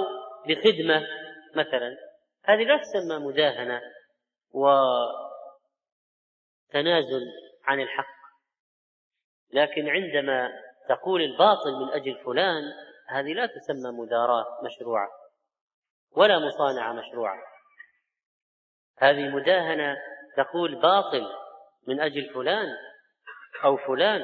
بخدمة 0.47 1.07
مثلا 1.55 1.97
هذه 2.45 2.63
لا 2.65 2.77
تسمى 2.77 3.19
مداهنة 3.19 3.81
وتنازل 6.71 7.23
عن 7.65 7.81
الحق. 7.81 8.15
لكن 9.53 9.89
عندما 9.89 10.51
تقول 10.89 11.23
الباطل 11.23 11.73
من 11.73 11.93
أجل 11.93 12.19
فلان 12.25 12.63
هذه 13.09 13.33
لا 13.33 13.47
تسمى 13.47 13.91
مداراة 13.91 14.47
مشروعة 14.65 15.09
ولا 16.17 16.39
مصانعة 16.39 16.93
مشروعة. 16.93 17.43
هذه 18.99 19.29
مداهنة 19.29 19.97
تقول 20.37 20.75
باطل 20.75 21.27
من 21.89 22.01
أجل 22.01 22.35
فلان 22.35 22.67
أو 23.65 23.77
فلان. 23.77 24.21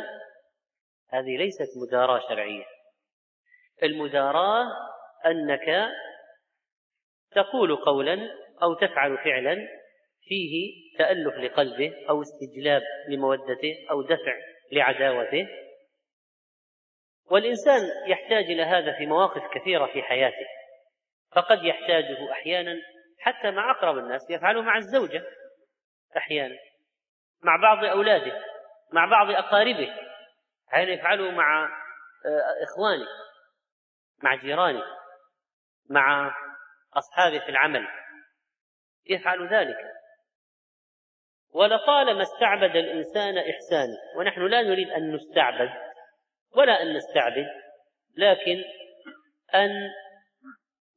هذه 1.09 1.37
ليست 1.37 1.68
مداراة 1.87 2.20
شرعية. 2.29 2.64
المداراة 3.83 4.66
أنك 5.26 5.90
تقول 7.31 7.76
قولا 7.76 8.18
أو 8.62 8.74
تفعل 8.74 9.18
فعلا 9.18 9.57
فيه 10.22 10.72
تألف 10.98 11.35
لقلبه 11.35 11.94
أو 12.09 12.22
استجلاب 12.22 12.83
لمودته 13.09 13.74
أو 13.90 14.03
دفع 14.03 14.37
لعداوته. 14.72 15.48
والإنسان 17.31 17.81
يحتاج 18.07 18.44
إلى 18.44 18.62
هذا 18.62 18.98
في 18.98 19.07
مواقف 19.07 19.42
كثيرة 19.55 19.87
في 19.87 20.03
حياته. 20.03 20.46
فقد 21.33 21.64
يحتاجه 21.64 22.33
أحيانا 22.33 22.76
حتى 23.18 23.50
مع 23.50 23.70
أقرب 23.70 23.98
الناس 23.98 24.31
يفعله 24.31 24.62
مع 24.62 24.76
الزوجة 24.76 25.22
أحيانا 26.16 26.57
مع 27.42 27.57
بعض 27.57 27.85
أولاده. 27.85 28.49
مع 28.92 29.05
بعض 29.11 29.31
أقاربه 29.31 29.94
أحيانا 30.68 30.90
يفعله 30.90 31.31
مع 31.31 31.64
آه، 32.26 32.64
إخوانه 32.64 33.07
مع 34.22 34.35
جيرانه 34.35 34.83
مع 35.90 36.35
أصحابه 36.94 37.38
في 37.38 37.48
العمل. 37.48 37.88
يفعل 39.07 39.48
ذلك. 39.55 39.76
ولطالما 41.50 42.22
استعبد 42.22 42.76
الإنسان 42.76 43.38
إحسانه. 43.38 43.96
ونحن 44.16 44.40
لا 44.40 44.62
نريد 44.62 44.90
أن 44.90 45.14
نستعبد 45.14 45.70
ولا 46.57 46.83
أن 46.83 46.96
نستعبد 46.96 47.46
لكن 48.16 48.64
أن 49.55 49.70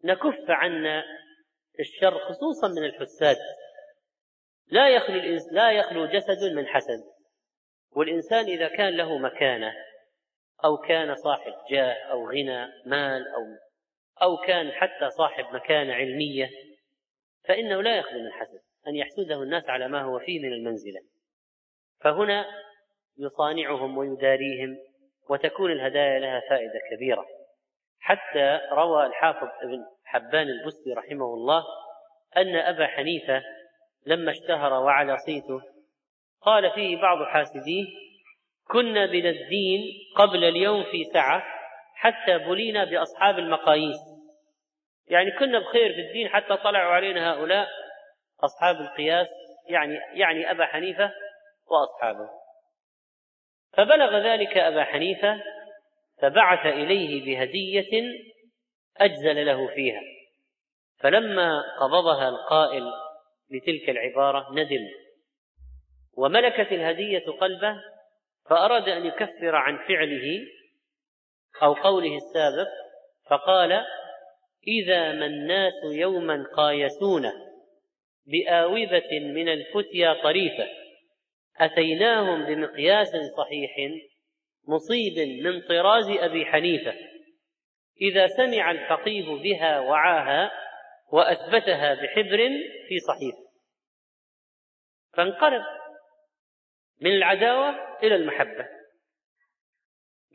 نكف 0.04 0.50
عنا 0.50 1.04
الشر 1.80 2.20
خصوصا 2.20 2.68
من 2.68 2.86
الحساد. 2.86 3.38
لا 4.68 4.90
يخلو 4.90 5.40
لا 5.52 5.72
يخلو 5.72 6.06
جسد 6.06 6.54
من 6.56 6.68
حسد. 6.68 7.13
والإنسان 7.96 8.46
إذا 8.46 8.68
كان 8.68 8.98
له 8.98 9.18
مكانة 9.18 9.74
أو 10.66 10.78
كان 10.78 11.16
صاحب 11.16 11.54
جاه 11.72 11.94
أو 11.94 12.30
غنى 12.30 12.68
مال 12.86 13.28
أو 13.28 13.44
أو 14.22 14.38
كان 14.38 14.72
حتى 14.72 15.10
صاحب 15.10 15.46
مكانة 15.56 15.94
علمية 15.94 16.50
فإنه 17.48 17.82
لا 17.82 17.98
يخلو 17.98 18.20
من 18.20 18.32
حسد 18.32 18.60
أن 18.88 18.96
يحسده 18.96 19.44
الناس 19.44 19.70
على 19.70 19.88
ما 19.88 20.02
هو 20.02 20.20
فيه 20.20 20.40
من 20.40 20.54
المنزلة. 20.54 21.02
فهنا 22.02 22.46
يصانعهم 23.18 23.98
ويداريهم 23.98 24.78
وتكون 25.30 25.72
الهدايا 25.72 26.20
لها 26.20 26.42
فائدة 26.50 26.80
كبيرة. 26.92 27.26
حتى 28.00 28.60
روى 28.72 29.06
الحافظ 29.06 29.48
ابن 29.62 29.86
حبان 30.04 30.48
البستي 30.48 30.94
رحمه 30.94 31.26
الله 31.26 31.64
أن 32.38 32.56
أبا 32.56 32.88
حنيفة 32.88 33.44
لما 34.06 34.32
اشتهر 34.32 34.74
وعلى 34.74 35.18
صيته 35.18 35.62
قال 36.46 36.72
فيه 36.72 36.98
بعض 36.98 37.24
حاسديه 37.24 37.86
كنا 38.68 39.06
من 39.06 39.26
الدين 39.26 39.82
قبل 40.16 40.44
اليوم 40.44 40.84
في 40.84 41.04
سعة 41.14 41.44
حتى 41.96 42.38
بلينا 42.38 42.84
بأصحاب 42.84 43.40
المقاييس. 43.40 44.00
يعني 45.08 45.32
كنا 45.32 45.60
بخير 45.60 45.94
في 45.94 46.00
الدين 46.00 46.30
حتى 46.30 46.58
طلعوا 46.58 46.92
علينا 46.92 47.34
هؤلاء 47.34 47.68
أصحاب 48.44 48.76
القياس 48.76 49.28
يعني 49.70 50.00
يعني 50.14 50.52
أبا 50.52 50.66
حنيفة 50.66 51.12
وأصحابه. 51.68 52.30
فبلغ 53.78 54.18
ذلك 54.18 54.58
أبا 54.58 54.84
حنيفة 54.84 55.42
فبعث 56.22 56.66
إليه 56.66 57.26
بهدية 57.26 58.04
أجزل 58.98 59.46
له 59.46 59.68
فيها. 59.68 60.02
فلما 61.00 61.64
قبضها 61.82 62.30
القائل 62.30 62.84
لتلك 63.52 63.90
العبارة 63.90 64.48
ندم. 64.52 65.03
وملكت 66.18 66.72
الهدية 66.72 67.26
قلبه 67.42 67.82
فأراد 68.50 68.90
أن 68.90 69.06
يكفر 69.06 69.56
عن 69.56 69.78
فعله 69.78 70.48
أو 71.64 71.74
قوله 71.74 72.16
السابق 72.16 72.68
فقال 73.30 73.82
إذا 74.68 75.12
ما 75.12 75.26
الناس 75.26 75.74
يوما 75.94 76.44
قايسونا 76.58 77.34
بآوبة 78.26 79.20
من 79.20 79.50
الفتيا 79.50 80.24
طريفة 80.24 80.68
أتيناهم 81.58 82.46
بمقياس 82.46 83.12
صحيح 83.38 83.76
مصيب 84.68 85.44
من 85.44 85.62
طراز 85.62 86.10
أبي 86.10 86.46
حنيفة 86.46 86.94
إذا 88.02 88.28
سمع 88.28 88.72
الفقيه 88.72 89.26
بها 89.26 89.80
وعاها 89.80 90.52
وأثبتها 91.12 91.94
بحبر 91.94 92.50
في 92.88 93.00
صحيفة 93.00 93.44
فانقلب 95.14 95.64
من 97.02 97.12
العداوة 97.12 97.98
إلى 98.04 98.16
المحبة. 98.16 98.68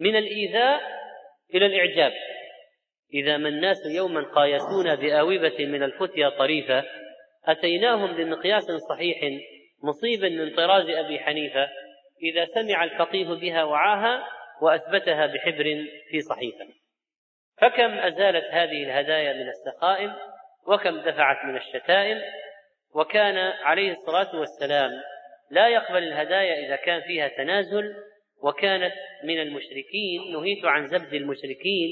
من 0.01 0.16
الإيذاء 0.16 0.81
إلى 1.55 1.66
الإعجاب. 1.66 2.12
إذا 3.14 3.37
ما 3.37 3.49
الناس 3.49 3.87
يوما 3.87 4.23
قايسونا 4.23 4.94
بآوبة 4.94 5.66
من 5.66 5.83
الفتيا 5.83 6.29
طريفة 6.29 6.85
أتيناهم 7.44 8.16
بمقياس 8.16 8.64
صحيح 8.90 9.18
مصيب 9.83 10.25
من 10.25 10.57
طراز 10.57 10.88
أبي 10.88 11.18
حنيفة 11.18 11.68
إذا 12.23 12.44
سمع 12.44 12.85
الفقيه 12.85 13.27
بها 13.27 13.64
وعاها 13.64 14.29
وأثبتها 14.62 15.27
بحبر 15.27 15.87
في 16.11 16.21
صحيفة. 16.21 16.66
فكم 17.61 17.99
أزالت 17.99 18.44
هذه 18.51 18.83
الهدايا 18.83 19.33
من 19.33 19.49
السخائم 19.49 20.14
وكم 20.66 21.01
دفعت 21.01 21.44
من 21.44 21.57
الشتائم 21.57 22.21
وكان 22.94 23.37
عليه 23.62 23.90
الصلاة 23.90 24.37
والسلام 24.37 24.90
لا 25.51 25.69
يقبل 25.69 26.03
الهدايا 26.03 26.67
إذا 26.67 26.77
كان 26.77 27.01
فيها 27.01 27.29
تنازل 27.29 27.95
وكانت 28.43 28.95
من 29.25 29.41
المشركين 29.41 30.33
نهيت 30.33 30.65
عن 30.65 30.87
زبد 30.87 31.15
المشركين 31.15 31.91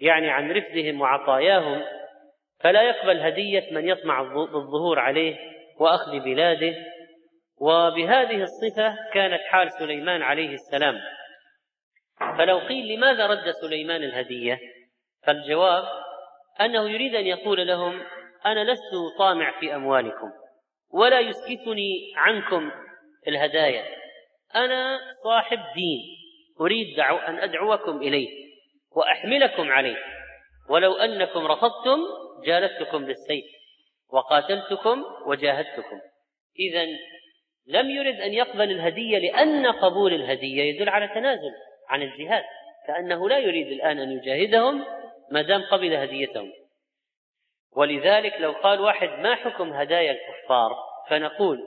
يعني 0.00 0.30
عن 0.30 0.52
رفدهم 0.52 1.00
وعطاياهم 1.00 1.82
فلا 2.60 2.82
يقبل 2.82 3.20
هدية 3.20 3.68
من 3.72 3.88
يطمع 3.88 4.22
بالظهور 4.22 4.98
عليه 4.98 5.36
وأخذ 5.80 6.20
بلاده. 6.20 6.74
وبهذه 7.60 8.42
الصفة 8.42 8.96
كانت 9.12 9.40
حال 9.42 9.72
سليمان 9.72 10.22
عليه 10.22 10.54
السلام. 10.54 11.00
فلو 12.38 12.58
قيل 12.58 12.96
لماذا 12.96 13.26
رد 13.26 13.50
سليمان 13.50 14.02
الهدية؟ 14.04 14.58
فالجواب 15.26 15.84
أنه 16.60 16.90
يريد 16.90 17.14
أن 17.14 17.26
يقول 17.26 17.66
لهم 17.66 18.02
أنا 18.46 18.72
لست 18.72 19.18
طامع 19.18 19.60
في 19.60 19.74
أموالكم 19.74 20.30
ولا 20.92 21.20
يسكتني 21.20 22.12
عنكم 22.16 22.70
الهدايا. 23.28 23.84
أنا 24.54 24.98
صاحب 25.24 25.58
دين 25.74 26.00
أريد 26.60 26.96
دعو 26.96 27.16
أن 27.16 27.38
أدعوكم 27.38 28.02
إليه 28.02 28.28
وأحملكم 28.96 29.70
عليه. 29.70 29.96
ولو 30.70 30.92
أنكم 30.92 31.46
رفضتم 31.46 31.98
جالدتكم 32.46 33.04
بالسيف 33.04 33.44
وقاتلتكم 34.12 35.04
وجاهدتكم. 35.26 36.00
إذا 36.58 36.86
لم 37.66 37.90
يرد 37.90 38.20
أن 38.20 38.32
يقبل 38.32 38.70
الهدية 38.70 39.18
لأن 39.18 39.66
قبول 39.66 40.14
الهدية 40.14 40.62
يدل 40.62 40.88
على 40.88 41.08
تنازل 41.08 41.52
عن 41.88 42.02
الجهاد 42.02 42.44
كأنه 42.86 43.28
لا 43.28 43.38
يريد 43.38 43.66
الآن 43.66 43.98
أن 43.98 44.12
يجاهدهم 44.12 44.84
ما 45.30 45.42
دام 45.42 45.62
قبل 45.62 45.94
هديتهم. 45.94 46.52
ولذلك 47.76 48.40
لو 48.40 48.52
قال 48.52 48.80
واحد 48.80 49.08
ما 49.08 49.34
حكم 49.34 49.72
هدايا 49.72 50.12
الكفار 50.12 50.76
فنقول 51.10 51.58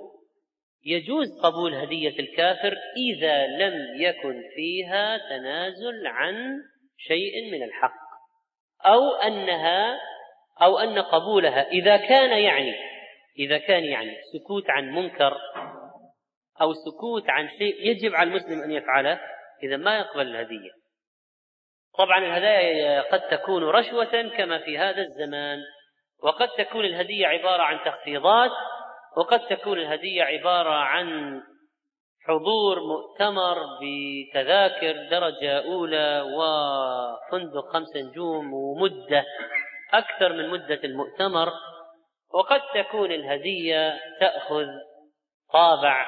يجوز 0.85 1.27
قبول 1.43 1.73
هدية 1.73 2.19
الكافر 2.19 2.77
إذا 2.97 3.47
لم 3.47 4.01
يكن 4.01 4.41
فيها 4.55 5.17
تنازل 5.17 6.07
عن 6.07 6.57
شيء 6.97 7.51
من 7.51 7.63
الحق. 7.63 8.09
أو 8.85 9.15
أنها 9.15 9.99
أو 10.61 10.79
أن 10.79 10.99
قبولها 10.99 11.67
إذا 11.67 11.97
كان 11.97 12.39
يعني 12.39 12.75
إذا 13.39 13.57
كان 13.57 13.83
يعني 13.83 14.11
سكوت 14.33 14.69
عن 14.69 14.91
منكر 14.91 15.37
أو 16.61 16.73
سكوت 16.73 17.29
عن 17.29 17.49
شيء 17.49 17.75
يجب 17.79 18.15
على 18.15 18.29
المسلم 18.29 18.61
أن 18.61 18.71
يفعله 18.71 19.19
إذا 19.63 19.77
ما 19.77 19.97
يقبل 19.97 20.21
الهدية. 20.21 20.71
طبعا 21.97 22.19
الهدايا 22.19 23.01
قد 23.01 23.21
تكون 23.21 23.63
رشوة 23.63 24.29
كما 24.37 24.59
في 24.59 24.77
هذا 24.77 25.01
الزمان 25.01 25.59
وقد 26.23 26.49
تكون 26.57 26.85
الهدية 26.85 27.27
عبارة 27.27 27.63
عن 27.63 27.79
تخفيضات 27.85 28.51
وقد 29.19 29.47
تكون 29.47 29.79
الهدية 29.79 30.23
عبارة 30.23 30.69
عن 30.69 31.41
حضور 32.25 32.79
مؤتمر 32.79 33.57
بتذاكر 33.81 35.09
درجة 35.11 35.65
أولى 35.65 36.21
وفندق 36.21 37.73
خمس 37.73 37.95
نجوم 37.95 38.53
ومدة 38.53 39.25
أكثر 39.93 40.33
من 40.33 40.49
مدة 40.49 40.79
المؤتمر. 40.83 41.51
وقد 42.33 42.61
تكون 42.73 43.11
الهدية 43.11 43.99
تأخذ 44.19 44.67
طابع 45.53 46.07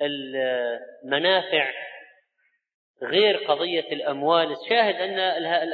المنافع 0.00 1.72
غير 3.02 3.36
قضية 3.36 3.92
الأموال. 3.92 4.52
الشاهد 4.52 4.94
أن 4.94 5.18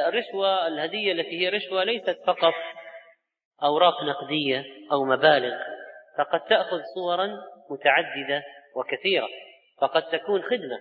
الرشوة 0.09 0.67
الهدية 0.67 1.13
التي 1.13 1.41
هي 1.41 1.49
رشوة 1.49 1.85
ليست 1.85 2.19
فقط 2.27 2.55
أوراق 3.63 4.05
نقدية 4.05 4.65
أو 4.93 5.05
مبالغ. 5.05 5.78
فقد 6.19 6.41
تأخذ 6.41 6.81
صورا 6.95 7.29
متعددة 7.71 8.45
وكثيرة 8.77 9.29
فقد 9.81 10.03
تكون 10.03 10.43
خدمة. 10.43 10.79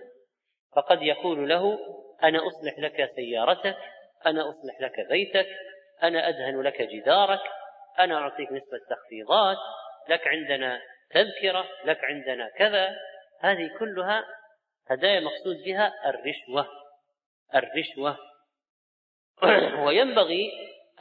فقد 0.76 1.02
يقول 1.02 1.48
له 1.48 1.78
أنا 2.22 2.38
أصلح 2.46 2.78
لك 2.78 3.10
سيارتك 3.16 3.76
أنا 4.26 4.50
أصلح 4.50 4.80
لك 4.80 5.08
بيتك 5.10 5.48
أنا 6.02 6.28
أدهن 6.28 6.62
لك 6.62 6.82
جدارك 6.82 7.40
أنا 7.98 8.18
أعطيك 8.18 8.52
نسبة 8.52 8.78
تخفيضات 8.90 9.56
لك 10.08 10.26
عندنا 10.26 10.80
تذكرة 11.10 11.68
لك 11.84 12.04
عندنا 12.04 12.48
كذا. 12.48 12.96
هذه 13.40 13.70
كلها 13.78 14.24
هدايا 14.90 15.20
مقصود 15.20 15.56
بها 15.66 15.92
الرشوة. 16.06 16.68
الرشوة. 17.54 18.18
وينبغي 19.84 20.50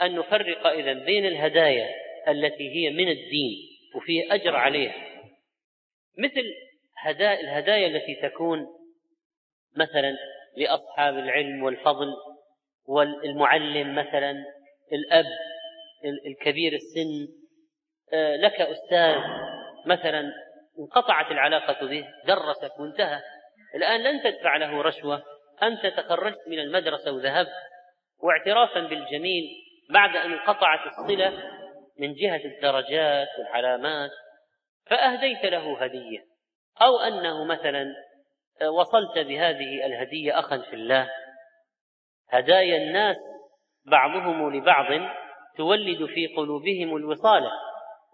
أن 0.02 0.16
نفرق 0.16 0.68
إذا 0.68 0.94
بين 0.94 1.26
الهدايا 1.26 1.90
التي 2.28 2.76
هي 2.76 2.90
من 2.90 3.10
الدين 3.10 3.67
وفيه 3.98 4.34
أجر 4.34 4.56
عليها 4.56 4.96
مثل 6.18 6.44
هدايا 6.98 7.40
الهدايا 7.40 7.88
التي 7.88 8.30
تكون 8.30 8.68
مثلا 9.78 10.16
لأصحاب 10.58 11.18
العلم 11.18 11.64
والفضل 11.64 12.08
والمعلم 12.88 13.96
مثلا 13.96 14.36
الأب 14.94 15.26
الكبير 16.28 16.74
السن 16.74 17.34
آه، 18.14 18.36
لك 18.36 18.62
أستاذ 18.62 19.18
مثلا 19.86 20.32
انقطعت 20.80 21.32
العلاقة 21.32 21.88
به 21.88 22.06
درسك 22.26 22.80
وانتهى. 22.80 23.20
الآن 23.76 24.04
لن 24.04 24.24
تدفع 24.24 24.58
له 24.58 24.82
رشوة. 24.82 25.24
أنت 25.64 25.86
تخرجت 25.86 26.48
من 26.48 26.60
المدرسة 26.60 27.12
وذهبت. 27.12 27.54
واعترافا 28.20 28.80
بالجميل 28.80 29.44
بعد 29.90 30.16
أن 30.16 30.32
انقطعت 30.32 30.80
الصلة 30.88 31.34
من 32.00 32.14
جهة 32.14 32.42
الدرجات 32.46 33.28
والعلامات 33.40 34.12
فأهديت 34.86 35.46
له 35.46 35.84
هدية. 35.84 36.20
أو 36.82 37.00
أنه 37.00 37.46
مثلا 37.46 37.86
وصلت 38.80 39.20
بهذه 39.20 39.86
الهدية 39.86 40.40
أخا 40.40 40.58
في 40.58 40.74
الله. 40.74 41.10
هدايا 42.30 42.78
الناس 42.78 43.18
بعضهم 43.86 44.56
لبعض 44.56 45.10
تولد 45.58 46.06
في 46.06 46.28
قلوبهم 46.28 46.96
الوصالة 46.96 47.52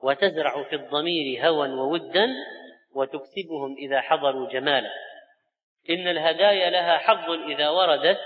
وتزرع 0.03 0.63
في 0.63 0.75
الضمير 0.75 1.47
هوى 1.47 1.69
وودا 1.69 2.27
وتكسبهم 2.95 3.75
إذا 3.77 4.01
حضروا 4.01 4.49
جمالا. 4.49 4.89
إن 5.89 6.07
الهدايا 6.07 6.69
لها 6.69 6.97
حظ 6.97 7.29
إذا 7.29 7.69
وردت 7.69 8.19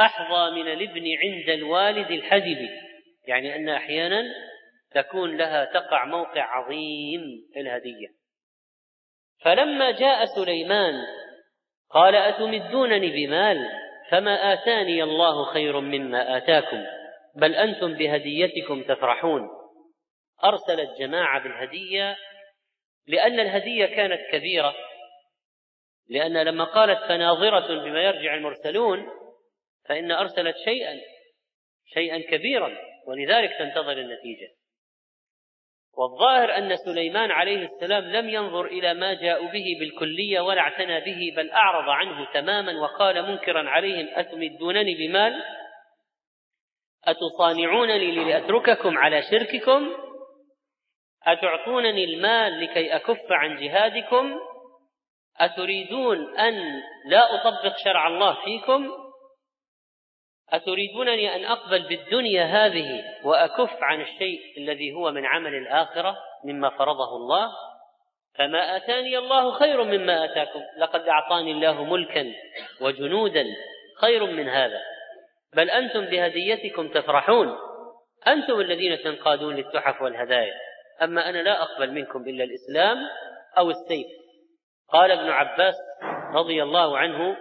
أحظى 0.00 0.50
من 0.50 0.72
الابن 0.72 1.04
عند 1.22 1.48
الوالد 1.48 2.10
الحدب 2.10 2.68
يعني 3.26 3.56
أن 3.56 3.68
أحيانا 3.68 4.24
تكون 4.96 5.36
لها 5.36 5.64
تقع 5.64 6.04
موقع 6.04 6.42
عظيم 6.42 7.22
الهدية. 7.56 8.08
فلما 9.44 9.90
جاء 9.90 10.24
سليمان 10.24 10.94
قال 11.90 12.14
أتمدونني 12.14 13.10
بمال 13.10 13.68
فما 14.10 14.52
آتاني 14.52 15.02
الله 15.02 15.44
خير 15.44 15.80
مما 15.80 16.36
آتاكم 16.36 16.84
بل 17.36 17.54
أنتم 17.54 17.94
بهديتكم 17.94 18.82
تفرحون. 18.82 19.48
أرسل 20.44 20.80
الجماعة 20.80 21.42
بالهدية 21.42 22.16
لأن 23.06 23.40
الهدية 23.40 23.86
كانت 23.86 24.20
كبيرة 24.32 24.74
لأن 26.08 26.38
لما 26.38 26.64
قالت 26.64 26.98
فناظرة 27.08 27.84
بما 27.84 28.02
يرجع 28.02 28.34
المرسلون 28.34 29.06
فإن 29.88 30.12
أرسلت 30.12 30.56
شيئا 30.64 31.00
شيئا 31.94 32.18
كبيرا 32.18 32.78
ولذلك 33.06 33.50
تنتظر 33.58 33.92
النتيجة. 33.92 34.48
والظاهر 35.96 36.58
أن 36.58 36.76
سليمان 36.76 37.30
عليه 37.30 37.66
السلام 37.66 38.04
لم 38.04 38.28
ينظر 38.28 38.66
إلى 38.66 38.94
ما 38.94 39.14
جاءوا 39.14 39.48
به 39.48 39.64
بالكلية 39.80 40.40
ولا 40.40 40.60
اعتنى 40.60 41.00
به 41.00 41.32
بل 41.36 41.50
أعرض 41.50 41.88
عنه 41.88 42.32
تماما 42.32 42.80
وقال 42.80 43.22
منكرا 43.22 43.70
عليهم 43.70 44.08
أتمدونني 44.14 44.94
بمال؟ 44.94 45.42
أتصانعونني 47.04 48.10
لأترككم 48.10 48.98
على 48.98 49.22
شرككم؟ 49.22 49.90
أتعطونني 51.26 52.04
المال 52.04 52.60
لكي 52.60 52.96
أكف 52.96 53.32
عن 53.32 53.56
جهادكم؟ 53.56 54.34
أتريدون 55.40 56.38
أن 56.38 56.82
لا 57.06 57.34
أطبق 57.34 57.76
شرع 57.84 58.06
الله 58.06 58.36
فيكم؟ 58.44 59.05
أتريدونني 60.52 61.36
أن 61.36 61.44
أقبل 61.44 61.88
بالدنيا 61.88 62.44
هذه 62.44 63.04
وأكف 63.24 63.70
عن 63.82 64.00
الشيء 64.00 64.40
الذي 64.58 64.92
هو 64.92 65.12
من 65.12 65.26
عمل 65.26 65.54
الآخرة 65.54 66.16
مما 66.44 66.70
فرضه 66.70 67.16
الله؟ 67.16 67.52
فما 68.38 68.76
آتاني 68.76 69.18
الله 69.18 69.52
خير 69.52 69.84
مما 69.84 70.24
آتاكم. 70.24 70.60
لقد 70.78 71.08
أعطاني 71.08 71.52
الله 71.52 71.84
ملكا 71.84 72.32
وجنودا 72.80 73.44
خير 74.00 74.26
من 74.26 74.48
هذا. 74.48 74.80
بل 75.54 75.70
أنتم 75.70 76.04
بهديتكم 76.04 76.88
تفرحون. 76.88 77.58
أنتم 78.26 78.60
الذين 78.60 79.02
تنقادون 79.02 79.54
للتحف 79.54 80.02
والهدايا. 80.02 80.54
أما 81.02 81.28
أنا 81.28 81.38
لا 81.38 81.62
أقبل 81.62 81.92
منكم 81.92 82.22
إلا 82.22 82.44
الإسلام 82.44 82.98
أو 83.58 83.70
السيف. 83.70 84.06
قال 84.88 85.10
ابن 85.10 85.28
عباس 85.28 85.74
رضي 86.34 86.62
الله 86.62 86.98
عنه 86.98 87.36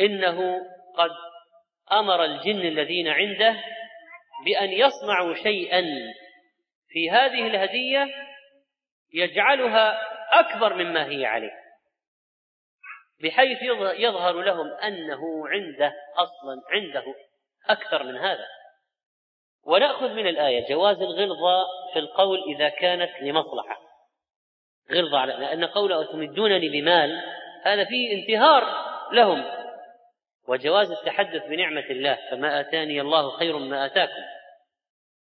إنه 0.00 0.60
قد 0.96 1.10
أمر 1.92 2.24
الجن 2.24 2.60
الذين 2.60 3.08
عنده 3.08 3.56
بأن 4.44 4.72
يصنعوا 4.72 5.34
شيئا. 5.34 5.82
في 6.88 7.10
هذه 7.10 7.46
الهدية 7.46 8.08
يجعلها 9.14 10.00
أكبر 10.40 10.74
مما 10.74 11.06
هي 11.06 11.26
عليه 11.26 11.60
بحيث 13.22 13.58
يظهر 13.98 14.42
لهم 14.42 14.66
أنه 14.66 15.48
عنده 15.48 15.92
أصلا 16.16 16.62
عنده 16.70 17.04
أكثر 17.68 18.02
من 18.02 18.16
هذا. 18.16 18.46
ونأخذ 19.66 20.08
من 20.08 20.26
الآية 20.26 20.68
جواز 20.68 20.96
الغلظة 20.96 21.64
في 21.92 21.98
القول 21.98 22.38
إذا 22.54 22.68
كانت 22.68 23.10
لمصلحة. 23.22 23.80
غلظة 24.92 25.18
على 25.18 25.32
لأن 25.32 25.64
قوله 25.64 26.04
تمدونني 26.12 26.68
بمال 26.68 27.22
هذا 27.64 27.84
فيه 27.84 28.22
انتهار 28.22 28.62
لهم. 29.12 29.59
وجواز 30.50 30.90
التحدث 30.90 31.46
بنعمة 31.46 31.86
الله 31.90 32.18
فما 32.30 32.60
آتاني 32.60 33.00
الله 33.00 33.30
خير 33.30 33.58
مما 33.58 33.86
آتاكم. 33.86 34.22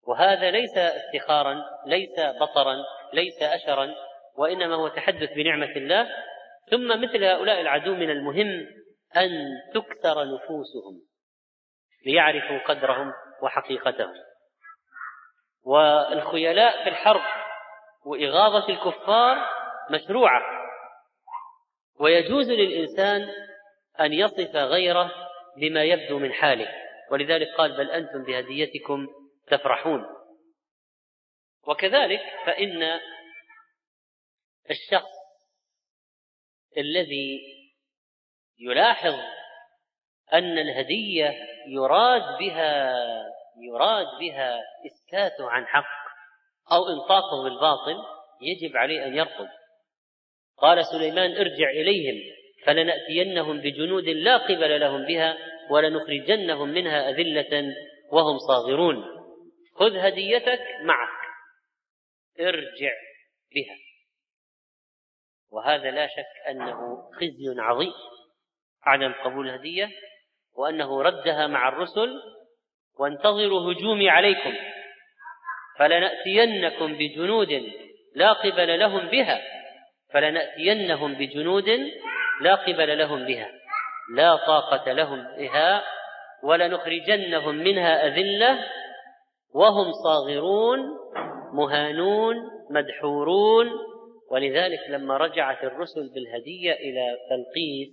وهذا 0.08 0.52
ليس 0.52 0.78
افتخارا 0.78 1.64
ليس 1.86 2.20
بطرا 2.42 2.76
ليس 3.14 3.42
أشرا 3.42 3.96
وإنما 4.38 4.76
هو 4.76 4.88
تحدث 4.88 5.34
بنعمة 5.34 5.72
الله. 5.76 6.10
ثم 6.72 7.02
مثل 7.02 7.24
هؤلاء 7.24 7.62
العدو 7.62 7.96
من 7.96 8.10
المهم 8.10 8.68
أن 9.18 9.30
تكثر 9.74 10.26
نفوسهم 10.36 11.02
ليعرفوا 12.06 12.58
قدرهم 12.58 13.14
وحقيقتهم. 13.42 14.14
والخيلاء 15.64 16.84
في 16.84 16.90
الحرب 16.90 17.22
وإغاظة 18.06 18.70
الكفار 18.70 19.38
مشروعة 19.92 20.42
ويجوز 22.00 22.52
للإنسان 22.52 23.30
أن 24.02 24.14
يصف 24.14 24.56
غيره 24.56 25.12
بما 25.58 25.84
يبدو 25.84 26.20
من 26.20 26.34
حاله. 26.34 26.68
ولذلك 27.12 27.48
قال 27.58 27.78
بل 27.78 27.92
أنتم 27.92 28.24
بهديتكم 28.24 29.08
تفرحون. 29.48 30.06
وكذلك 31.68 32.22
فإن 32.46 33.00
الشخص 34.70 35.18
الذي 36.78 37.40
يلاحظ 38.60 39.14
أن 40.34 40.58
الهدية 40.58 41.34
يراد 41.68 42.38
بها 42.40 42.96
يراد 43.62 44.08
بها 44.20 44.60
إسكاته 44.86 45.50
عن 45.50 45.66
حق 45.66 46.08
أو 46.72 46.88
إنطاقه 46.88 47.44
بالباطل 47.44 47.96
يجب 48.42 48.78
عليه 48.78 49.06
أن 49.06 49.18
يرفض 49.18 49.48
قال 50.58 50.86
سليمان 50.86 51.32
ارجع 51.32 51.70
إليهم. 51.70 52.37
فلنأتينهم 52.66 53.62
بجنود 53.62 54.04
لا 54.04 54.38
قبل 54.38 54.80
لهم 54.80 55.06
بها 55.06 55.38
ولنخرجنهم 55.70 56.70
منها 56.70 57.10
أذلة 57.10 57.76
وهم 58.12 58.38
صاغرون. 58.38 59.06
خذ 59.76 59.98
هديتك 59.98 60.62
معك. 60.84 61.28
ارجع 62.40 62.92
بها. 63.56 63.76
وهذا 65.52 65.92
لا 65.92 66.08
شك 66.08 66.50
أنه 66.50 67.10
خزي 67.12 67.56
عظيم. 67.58 67.94
عدم 68.84 69.14
قبول 69.14 69.50
الهدية 69.50 69.90
وأنه 70.58 71.02
ردها 71.02 71.48
مع 71.48 71.68
الرسل 71.70 72.14
وانتظروا 73.00 73.74
هجومي 73.74 74.10
عليكم. 74.10 74.54
فلنأتينكم 75.80 76.94
بجنود 76.94 77.72
لا 78.16 78.34
قبل 78.34 78.80
لهم 78.80 79.08
بها. 79.08 79.42
فلنأتينهم 80.14 81.14
بجنود 81.14 81.70
لا 82.42 82.56
قبل 82.56 82.98
لهم 82.98 83.26
بها 83.26 83.52
لا 84.16 84.36
طاقة 84.36 84.92
لهم 84.92 85.28
بها 85.38 85.84
ولنخرجنهم 86.44 87.56
منها 87.56 88.08
أذلة 88.08 88.60
وهم 89.54 89.92
صاغرون 90.04 90.80
مهانون 91.54 92.36
مدحورون. 92.72 93.70
ولذلك 94.32 94.80
لما 94.90 95.18
رجعت 95.18 95.64
الرسل 95.64 96.10
بالهدية 96.14 96.74
إلى 96.74 97.18
بلقيس 97.30 97.90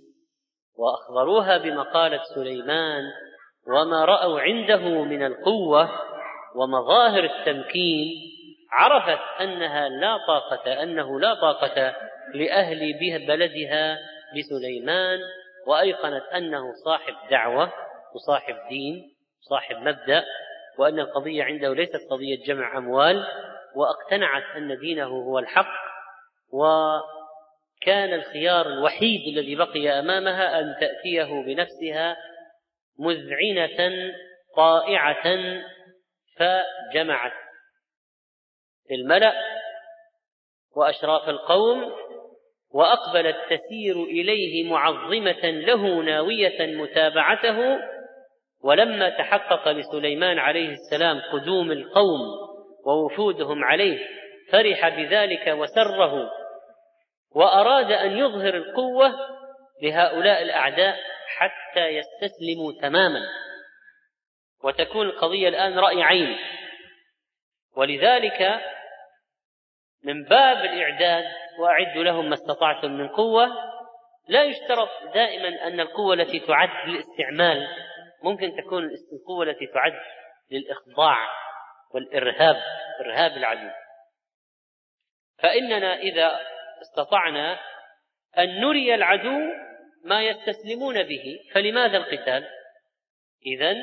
وأخبروها 0.77 1.57
بمقالة 1.57 2.21
سليمان 2.35 3.03
وما 3.67 4.05
رأوا 4.05 4.39
عنده 4.39 5.03
من 5.03 5.25
القوة 5.25 5.89
ومظاهر 6.55 7.23
التمكين 7.23 8.07
عرفت 8.71 9.41
أنها 9.41 9.89
لا 9.89 10.17
طاقة 10.27 10.83
أنه 10.83 11.19
لا 11.19 11.33
طاقة 11.33 11.95
لأهل 12.33 12.93
به 12.99 13.25
بلدها 13.27 13.97
بسليمان 14.37 15.19
وأيقنت 15.67 16.23
أنه 16.23 16.73
صاحب 16.85 17.13
دعوة 17.31 17.73
وصاحب 18.15 18.55
دين 18.69 19.15
صاحب 19.41 19.75
مبدأ 19.75 20.25
وأن 20.77 20.99
القضية 20.99 21.43
عنده 21.43 21.73
ليست 21.73 22.07
قضية 22.11 22.45
جمع 22.45 22.77
أموال 22.77 23.25
وأقتنعت 23.75 24.55
أن 24.55 24.79
دينه 24.79 25.07
هو 25.07 25.39
الحق 25.39 25.73
وكان 26.51 28.13
الخيار 28.13 28.65
الوحيد 28.67 29.37
الذي 29.37 29.55
بقي 29.55 29.99
أمامها 29.99 30.59
أن 30.59 30.75
تأتيه 30.79 31.43
بنفسها 31.45 32.17
مذعنة 32.99 34.13
طائعة 34.55 35.23
فجمعت 36.37 37.33
الملأ 38.91 39.33
وأشراف 40.75 41.29
القوم 41.29 41.93
وأقبلت 42.75 43.35
تسير 43.49 44.03
إليه 44.03 44.69
معظمة 44.69 45.49
له 45.49 46.03
ناوية 46.03 46.75
متابعته 46.75 47.79
ولما 48.63 49.09
تحقق 49.09 49.67
لسليمان 49.67 50.39
عليه 50.39 50.69
السلام 50.69 51.21
قدوم 51.33 51.71
القوم 51.71 52.19
ووفودهم 52.85 53.63
عليه 53.63 54.07
فرح 54.51 54.89
بذلك 54.89 55.47
وسره 55.47 56.31
وأراد 57.35 57.91
أن 57.91 58.17
يظهر 58.17 58.55
القوة 58.55 59.13
لهؤلاء 59.83 60.41
الأعداء 60.41 60.95
حتى 61.27 61.87
يستسلموا 61.87 62.73
تماما. 62.81 63.21
وتكون 64.63 65.07
القضية 65.07 65.47
الآن 65.49 65.79
رأي 65.79 66.03
عين. 66.03 66.37
ولذلك 67.77 68.61
من 70.03 70.23
باب 70.23 70.57
الإعداد 70.57 71.25
وأعدوا 71.59 72.03
لهم 72.03 72.29
ما 72.29 72.33
استطعتم 72.33 72.91
من 72.91 73.07
قوة. 73.07 73.47
لا 74.27 74.43
يشترط 74.43 74.89
دائما 75.13 75.67
أن 75.67 75.79
القوة 75.79 76.13
التي 76.13 76.39
تعد 76.39 76.89
للاستعمال 76.89 77.67
ممكن 78.23 78.55
تكون 78.57 78.89
القوة 79.13 79.43
التي 79.43 79.67
تعد 79.67 79.93
للإخضاع 80.51 81.17
والإرهاب 81.93 82.55
إرهاب 83.01 83.31
العدو 83.31 83.69
فإننا 85.37 85.95
إذا 85.99 86.39
استطعنا 86.81 87.59
أن 88.37 88.61
نري 88.61 88.95
العدو 88.95 89.39
ما 90.03 90.23
يستسلمون 90.23 91.03
به. 91.03 91.39
فلماذا 91.53 91.97
القتال؟ 91.97 92.47
إذا 93.45 93.75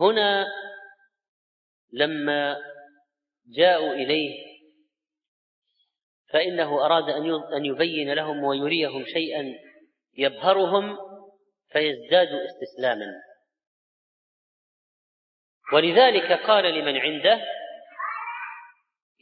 هنا 0.00 0.46
لما 1.92 2.56
جاءوا 3.56 3.92
إليه 3.92 4.55
فإنه 6.36 6.84
أراد 6.86 7.08
أن 7.56 7.64
يبين 7.64 8.12
لهم 8.12 8.44
ويريهم 8.44 9.04
شيئا 9.04 9.54
يبهرهم 10.16 10.98
فيزدادوا 11.72 12.40
استسلاما. 12.44 13.06
ولذلك 15.72 16.32
قال 16.32 16.64
لمن 16.64 16.96
عنده 16.96 17.44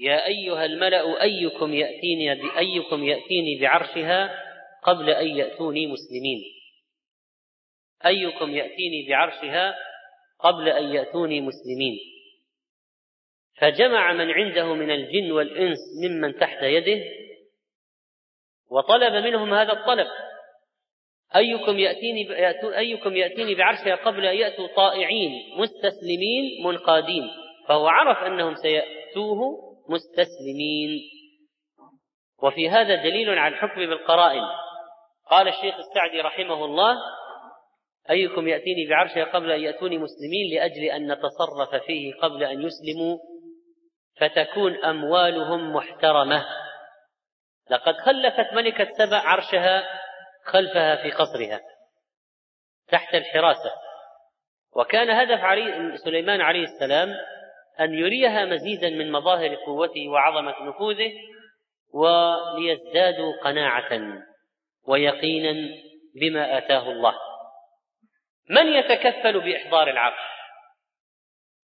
يا 0.00 0.26
أيها 0.26 0.64
الملأ 0.64 1.22
أيكم 1.22 1.74
يأتيني 1.74 2.34
بأيكم 2.34 3.04
يأتيني 3.04 3.60
بعرشها 3.60 4.44
قبل 4.82 5.10
أن 5.10 5.26
يأتوني 5.26 5.86
مسلمين؟ 5.86 6.42
أيكم 8.06 8.50
يأتيني 8.50 9.08
بعرشها 9.08 9.74
قبل 10.38 10.68
أن 10.68 10.94
يأتوني 10.94 11.40
مسلمين؟ 11.40 11.98
فجمع 13.58 14.12
من 14.12 14.30
عنده 14.30 14.74
من 14.74 14.90
الجن 14.90 15.32
والإنس 15.32 15.78
ممن 16.04 16.34
تحت 16.34 16.62
يده 16.62 17.04
وطلب 18.70 19.24
منهم 19.24 19.54
هذا 19.54 19.72
الطلب. 19.72 20.06
أيكم 21.36 21.78
يأتيني 21.78 22.48
أيكم 22.78 23.16
يأتيني 23.16 23.54
بعرشها 23.54 23.94
قبل 23.94 24.26
أن 24.26 24.36
يأتوا 24.36 24.66
طائعين 24.76 25.32
مستسلمين 25.56 26.64
منقادين. 26.64 27.30
فهو 27.68 27.86
عرف 27.86 28.18
أنهم 28.18 28.54
سيأتوه 28.54 29.38
مستسلمين. 29.88 31.00
وفي 32.42 32.68
هذا 32.68 32.94
دليل 32.94 33.38
على 33.38 33.54
الحكم 33.54 33.86
بالقرائن. 33.86 34.42
قال 35.30 35.48
الشيخ 35.48 35.74
السعدي 35.74 36.20
رحمه 36.20 36.64
الله 36.64 36.96
أيكم 38.10 38.48
يأتيني 38.48 38.86
بعرشها 38.86 39.24
قبل 39.24 39.50
أن 39.50 39.60
يأتوني 39.60 39.98
مسلمين 39.98 40.54
لأجل 40.54 40.84
أن 40.84 41.12
نتصرف 41.12 41.84
فيه 41.86 42.14
قبل 42.14 42.44
أن 42.44 42.62
يسلموا؟ 42.62 43.18
فتكون 44.16 44.84
أموالهم 44.84 45.72
محترمة. 45.72 46.46
لقد 47.70 47.94
خلفت 47.94 48.52
ملكة 48.52 48.92
سبع 48.98 49.18
عرشها 49.18 49.84
خلفها 50.44 50.96
في 51.02 51.10
قصرها 51.10 51.60
تحت 52.88 53.14
الحراسة. 53.14 53.72
وكان 54.76 55.10
هدف 55.10 55.44
علي 55.44 55.98
سليمان 55.98 56.40
عليه 56.40 56.62
السلام 56.62 57.14
أن 57.80 57.94
يريها 57.94 58.44
مزيدا 58.44 58.90
من 58.90 59.12
مظاهر 59.12 59.54
قوته 59.54 60.08
وعظمة 60.08 60.68
نفوذه 60.68 61.12
وليزدادوا 61.94 63.42
قناعة 63.44 64.00
ويقينا 64.86 65.54
بما 66.20 66.58
آتاه 66.58 66.90
الله. 66.90 67.14
من 68.50 68.66
يتكفل 68.66 69.40
بإحضار 69.40 69.90
العرش؟ 69.90 70.34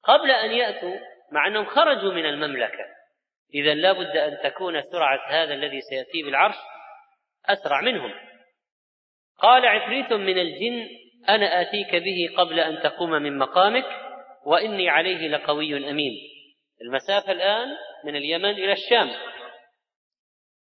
قبل 0.04 0.30
أن 0.30 0.50
يأتوا 0.50 0.96
مع 1.32 1.46
أنهم 1.46 1.64
خرجوا 1.64 2.12
من 2.12 2.26
المملكة. 2.26 2.84
إذا 3.54 3.74
لا 3.74 3.92
بد 3.92 4.16
أن 4.16 4.38
تكون 4.42 4.82
سرعة 4.82 5.20
هذا 5.28 5.54
الذي 5.54 5.80
سيأتي 5.80 6.22
بالعرش 6.22 6.56
أسرع 7.46 7.80
منهم. 7.80 8.14
قال 9.38 9.66
عفريت 9.66 10.12
من 10.12 10.38
الجن 10.38 10.88
أنا 11.28 11.60
آتيك 11.60 11.94
به 11.94 12.34
قبل 12.36 12.60
أن 12.60 12.82
تقوم 12.82 13.10
من 13.10 13.38
مقامك 13.38 13.86
وإني 14.46 14.88
عليه 14.88 15.28
لقوي 15.28 15.90
أمين. 15.90 16.12
المسافة 16.82 17.32
الآن 17.32 17.68
من 18.04 18.16
اليمن 18.16 18.50
إلى 18.50 18.72
الشام. 18.72 19.10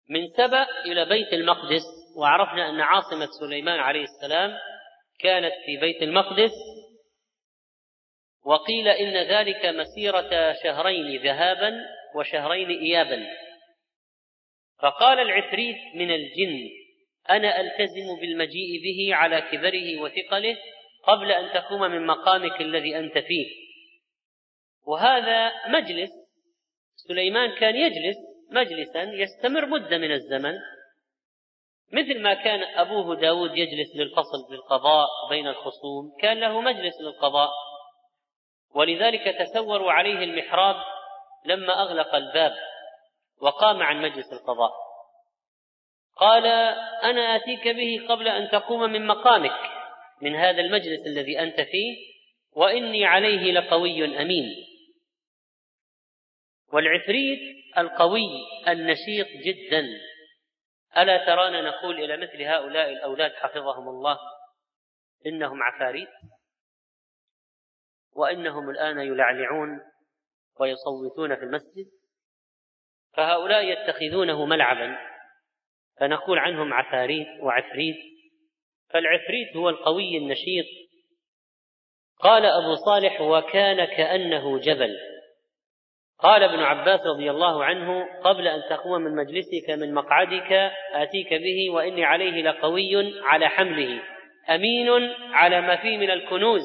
من 0.10 0.28
سبأ 0.38 0.68
إلى 0.86 1.06
بيت 1.06 1.34
المقدس 1.34 1.84
وعرفنا 2.18 2.70
أن 2.70 2.82
عاصمة 2.82 3.28
سليمان 3.40 3.80
عليه 3.80 4.04
السلام 4.04 4.58
كانت 5.20 5.54
في 5.66 5.78
بيت 5.78 6.02
المقدس 6.04 6.52
وقيل 8.46 8.88
إن 8.88 9.18
ذلك 9.18 9.66
مسيرة 9.66 10.54
شهرين 10.64 11.22
ذهابا 11.22 11.74
وشهرين 12.16 12.70
إيابا. 12.70 13.28
فقال 14.82 15.20
العفريت 15.20 15.78
من 15.96 16.12
الجن 16.12 16.70
أنا 17.30 17.62
ألتزم 17.62 18.20
بالمجيء 18.22 18.84
به 18.84 19.16
على 19.16 19.42
كبره 19.42 20.02
وثقله 20.02 20.58
قبل 21.04 21.32
أن 21.32 21.54
تقوم 21.54 21.82
من 21.82 22.06
مقامك 22.06 22.62
الذي 22.62 22.98
أنت 22.98 23.18
فيه. 23.18 23.48
وهذا 24.88 25.52
مجلس 25.68 26.10
سليمان 27.08 27.52
كان 27.60 27.76
يجلس 27.76 28.18
مجلسا 28.52 29.04
يستمر 29.04 29.66
مدة 29.66 29.98
من 29.98 30.12
الزمن 30.12 30.54
مثل 31.94 32.22
ما 32.22 32.34
كان 32.34 32.64
أبوه 32.64 33.16
داود 33.16 33.58
يجلس 33.58 33.96
للفصل 33.96 34.50
بالقضاء 34.50 35.08
بين 35.30 35.48
الخصوم 35.48 36.12
كان 36.22 36.40
له 36.40 36.62
مجلس 36.62 36.94
للقضاء. 37.02 37.50
ولذلك 38.76 39.36
تسوروا 39.40 39.92
عليه 39.92 40.24
المحراب 40.24 40.76
لما 41.46 41.82
أغلق 41.82 42.16
الباب 42.16 42.54
وقام 43.42 43.84
عن 43.84 44.02
مجلس 44.02 44.34
القضاء. 44.34 44.72
قال 46.16 46.46
أنا 47.04 47.36
آتيك 47.36 47.68
به 47.68 48.06
قبل 48.10 48.28
أن 48.28 48.50
تقوم 48.50 48.82
من 48.92 49.08
مقامك 49.08 49.60
من 50.22 50.36
هذا 50.36 50.62
المجلس 50.62 51.08
الذي 51.08 51.40
أنت 51.40 51.62
فيه 51.62 52.14
وإني 52.56 53.06
عليه 53.06 53.52
لقوي 53.52 54.22
أمين. 54.22 54.46
والعفريت 56.74 57.40
القوي 57.78 58.30
النشيط 58.68 59.28
جدا. 59.28 59.84
ألا 60.98 61.26
ترانا 61.26 61.62
نقول 61.62 62.04
إلى 62.04 62.18
مثل 62.18 62.42
هؤلاء 62.42 62.90
الأولاد 62.90 63.34
حفظهم 63.34 63.90
الله؟ 63.90 64.18
إنهم 65.26 65.64
عفاريت. 65.64 66.10
وإنهم 68.16 68.70
الآن 68.70 69.00
يلعلعون 69.00 69.80
ويصوتون 70.60 71.36
في 71.36 71.44
المسجد 71.44 71.86
فهؤلاء 73.14 73.64
يتخذونه 73.64 74.46
ملعبا 74.46 74.98
فنقول 76.00 76.40
عنهم 76.40 76.74
عفاريت 76.74 77.28
وعفريت 77.42 78.14
فالعفريت 78.94 79.56
هو 79.56 79.70
القوي 79.70 80.18
النشيط. 80.18 80.66
قال 82.20 82.46
أبو 82.46 82.76
صالح 82.76 83.22
وكان 83.22 83.86
كأنه 83.86 84.60
جبل. 84.60 84.98
قال 86.20 86.44
ابن 86.44 86.60
عباس 86.60 87.00
رضي 87.16 87.32
الله 87.32 87.64
عنه 87.64 88.06
قبل 88.24 88.48
أن 88.48 88.62
تقوم 88.70 89.02
من 89.02 89.16
مجلسك 89.16 89.70
من 89.70 89.94
مقعدك 89.94 90.52
آتيك 90.94 91.34
به 91.34 91.70
وإني 91.70 92.06
عليه 92.06 92.44
لقوي 92.44 93.22
على 93.24 93.50
حمله 93.50 94.02
أمين 94.50 94.90
على 95.32 95.62
ما 95.62 95.76
فيه 95.76 95.98
من 95.98 96.12
الكنوز. 96.12 96.62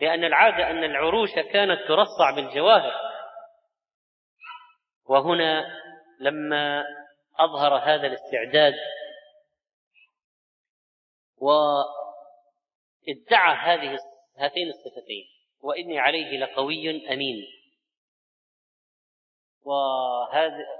لأن 0.00 0.24
العادة 0.24 0.70
أن 0.70 0.84
العروش 0.84 1.34
كانت 1.34 1.88
ترصع 1.88 2.30
بالجواهر. 2.30 2.92
وهنا 5.08 5.66
لما 6.20 6.84
أظهر 7.38 7.74
هذا 7.76 8.06
الاستعداد 8.06 8.74
وادعى 11.38 11.66
هذه 13.56 13.98
هاتين 14.38 14.68
الصفتين 14.68 15.24
وإني 15.62 15.98
عليه 15.98 16.38
لقوي 16.38 17.12
أمين. 17.12 17.46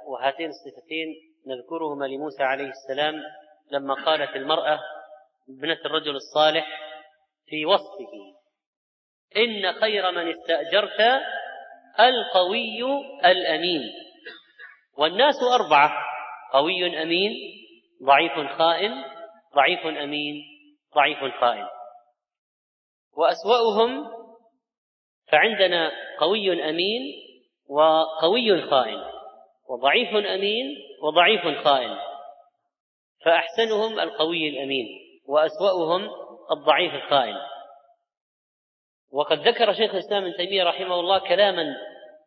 وهاتين 0.06 0.50
الصفتين 0.50 1.14
نذكرهما 1.46 2.04
لموسى 2.04 2.42
عليه 2.42 2.70
السلام 2.70 3.22
لما 3.70 3.94
قالت 3.94 4.36
المرأة 4.36 4.80
ابنة 5.48 5.78
الرجل 5.84 6.16
الصالح 6.16 6.66
في 7.46 7.66
وصفه. 7.66 8.35
إن 9.36 9.72
خير 9.72 10.10
من 10.10 10.28
استأجرت 10.28 11.00
القوي 12.00 12.82
الأمين. 13.24 13.82
والناس 14.98 15.34
أربعة 15.60 15.92
قوي 16.52 17.02
أمين 17.02 17.32
ضعيف 18.04 18.32
خائن 18.58 19.04
ضعيف 19.56 19.86
أمين 19.86 20.42
ضعيف 20.94 21.34
خائن. 21.40 21.66
وأسوأهم 23.16 24.04
فعندنا 25.32 25.92
قوي 26.18 26.70
أمين 26.70 27.02
وقوي 27.68 28.62
خائن 28.62 29.04
وضعيف 29.68 30.08
أمين 30.08 30.76
وضعيف 31.02 31.64
خائن. 31.64 31.96
فأحسنهم 33.24 34.00
القوي 34.00 34.48
الأمين 34.48 34.86
وأسوأهم 35.28 36.10
الضعيف 36.50 36.94
الخائن. 36.94 37.36
وقد 39.16 39.48
ذكر 39.48 39.72
شيخ 39.72 39.94
الإسلام 39.94 40.24
ابن 40.24 40.36
تيمية 40.36 40.64
رحمه 40.64 41.00
الله 41.00 41.18
كلاما 41.18 41.76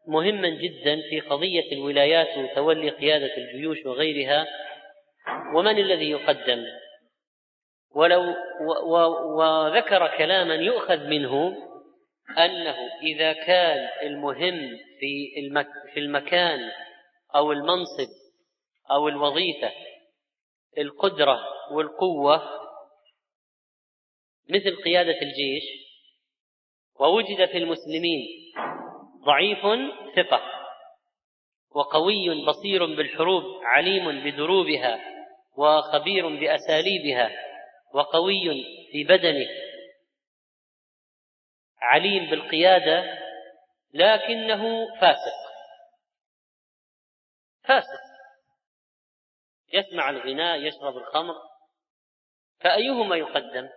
مهما 0.08 0.50
جدا 0.50 1.02
في 1.10 1.20
قضية 1.20 1.72
الولايات 1.72 2.38
وتولي 2.38 2.90
قيادة 2.90 3.38
الجيوش 3.38 3.86
وغيرها 3.86 4.48
ومن 5.56 5.78
الذي 5.78 6.10
يقدم؟ 6.10 6.66
ولو 7.96 8.36
و 8.86 8.96
وذكر 9.38 10.18
كلاما 10.18 10.56
يؤخذ 10.56 11.08
منه 11.08 11.58
أنه 12.38 12.78
إذا 13.04 13.34
كان 13.34 13.90
المهم 14.02 14.78
في 15.00 15.32
في 15.94 16.00
المكان 16.00 16.60
أو 17.36 17.52
المنصب 17.52 18.10
أو 18.92 19.08
الوظيفة 19.08 19.72
القدرة 20.78 21.40
والقوة 21.72 22.44
مثل 24.50 24.76
قيادة 24.84 25.22
الجيش 25.22 25.89
ووجد 27.00 27.46
في 27.46 27.58
المسلمين 27.58 28.28
ضعيف 29.26 29.60
ثقة 30.16 30.42
وقوي 31.72 32.46
بصير 32.46 32.86
بالحروب 32.86 33.44
عليم 33.64 34.24
بدروبها 34.24 35.00
وخبير 35.58 36.30
بأساليبها 36.30 37.32
وقوي 37.94 38.66
في 38.92 39.04
بدنه. 39.04 39.48
عليم 41.82 42.30
بالقيادة 42.30 43.20
لكنه 43.94 44.88
فاسق. 45.02 45.40
فاسق. 47.64 48.10
يسمع 49.74 50.10
الغناء 50.10 50.60
يشرب 50.60 50.98
الخمر. 50.98 51.36
فأيهما 52.60 53.16
يقدم؟ 53.16 53.70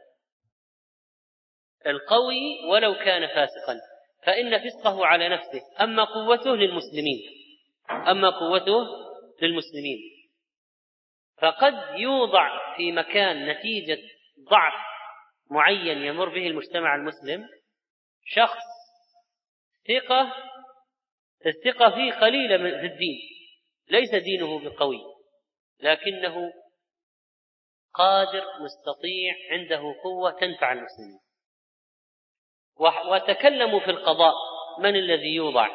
القوي 1.86 2.64
ولو 2.68 2.94
كان 2.94 3.26
فاسقا 3.26 3.80
فإن 4.26 4.58
فسقه 4.58 5.06
على 5.06 5.28
نفسه 5.28 5.60
أما 5.80 6.04
قوته 6.04 6.56
للمسلمين. 6.56 7.20
أما 7.90 8.30
قوته 8.30 8.86
للمسلمين. 9.42 9.98
فقد 11.38 11.98
يوضع 11.98 12.76
في 12.76 12.92
مكان 12.92 13.48
نتيجة 13.48 13.98
ضعف 14.50 14.74
معين 15.50 15.98
يمر 15.98 16.28
به 16.28 16.46
المجتمع 16.46 16.94
المسلم 16.94 17.48
شخص 18.26 18.64
ثقة 19.88 20.32
الثقة 21.46 21.90
فيه 21.90 22.12
قليلة 22.12 22.56
في 22.56 22.86
الدين. 22.86 23.18
ليس 23.88 24.14
دينه 24.14 24.58
بقوي 24.58 25.00
لكنه 25.80 26.52
قادر 27.94 28.44
مستطيع 28.60 29.34
عنده 29.50 29.94
قوة 30.04 30.30
تنفع 30.30 30.72
المسلمين. 30.72 31.21
وتكلموا 32.78 33.80
في 33.80 33.90
القضاء. 33.90 34.34
من 34.78 34.96
الذي 34.96 35.34
يوضع؟ 35.34 35.68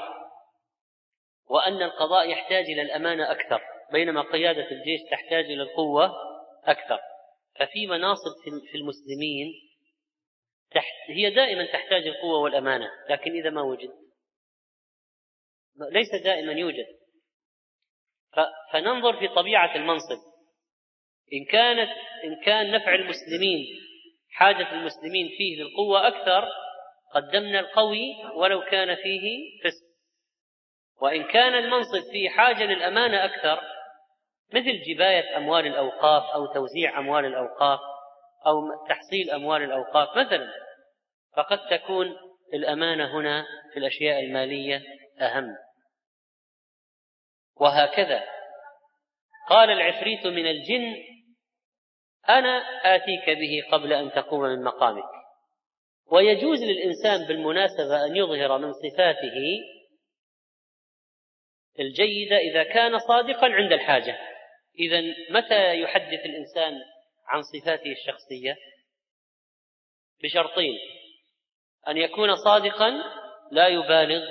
وأن 1.50 1.82
القضاء 1.82 2.30
يحتاج 2.30 2.66
إلى 2.66 2.82
الأمانة 2.82 3.32
أكثر. 3.32 3.62
بينما 3.92 4.22
قيادة 4.22 4.72
الجيش 4.72 5.02
تحتاج 5.12 5.46
إلى 5.46 5.64
القوة 5.64 6.12
أكثر. 6.66 7.00
ففي 7.60 7.88
مناصب 7.88 8.32
في 8.72 8.78
المسلمين 8.78 9.54
هي 11.10 11.30
دائما 11.30 11.66
تحتاج 11.66 12.08
القوة 12.08 12.40
والأمانة 12.40 12.90
لكن 13.10 13.32
إذا 13.32 13.50
ما 13.50 13.62
وجد 13.62 13.90
ليس 15.92 16.16
دائما 16.24 16.54
يوجد. 16.54 16.86
فننظر 18.72 19.20
في 19.20 19.28
طبيعة 19.28 19.76
المنصب. 19.76 20.20
إن 21.34 21.46
كانت 21.46 21.90
إن 22.24 22.36
كان 22.46 22.72
نفع 22.72 22.96
المسلمين 22.96 23.66
حاجة 24.32 24.72
المسلمين 24.72 25.30
فيه 25.38 25.64
للقوة 25.64 26.08
أكثر 26.08 26.48
قدمنا 27.14 27.60
القوي 27.60 28.16
ولو 28.36 28.62
كان 28.62 28.96
فيه 28.96 29.40
فسق. 29.64 29.88
وإن 31.02 31.24
كان 31.24 31.54
المنصب 31.54 32.12
فيه 32.12 32.30
حاجة 32.30 32.64
للأمانة 32.64 33.26
أكثر 33.26 33.62
مثل 34.54 34.82
جباية 34.88 35.38
أموال 35.38 35.68
الأوقاف 35.68 36.24
أو 36.24 36.46
توزيع 36.46 37.00
أموال 37.00 37.26
الأوقاف 37.26 37.80
أو 38.46 38.86
تحصيل 38.90 39.32
أموال 39.32 39.64
الأوقاف 39.64 40.18
مثلا 40.18 40.48
فقد 41.36 41.68
تكون 41.70 42.16
الأمانة 42.54 43.20
هنا 43.20 43.46
في 43.74 43.80
الأشياء 43.80 44.20
المالية 44.20 44.82
أهم. 45.22 45.56
وهكذا. 47.56 48.24
قال 49.50 49.70
العفريت 49.70 50.28
من 50.28 50.48
الجن 50.48 50.96
أنا 52.30 52.58
آتيك 52.96 53.30
به 53.30 53.64
قبل 53.72 53.94
أن 53.94 54.12
تقوم 54.12 54.42
من 54.42 54.64
مقامك. 54.64 55.10
ويجوز 56.12 56.64
للإنسان 56.64 57.28
بالمناسبة 57.28 58.06
أن 58.06 58.16
يظهر 58.16 58.58
من 58.58 58.74
صفاته 58.74 59.60
الجيدة 61.80 62.38
إذا 62.38 62.64
كان 62.64 62.98
صادقا 63.00 63.48
عند 63.48 63.72
الحاجة. 63.72 64.18
إذا 64.80 65.02
متى 65.30 65.80
يحدث 65.82 66.26
الإنسان 66.26 66.74
عن 67.28 67.42
صفاته 67.42 67.92
الشخصية؟ 67.92 68.56
بشرطين. 70.24 70.78
أن 71.88 71.98
يكون 71.98 72.36
صادقا 72.36 72.92
لا 73.52 73.68
يبالغ 73.68 74.24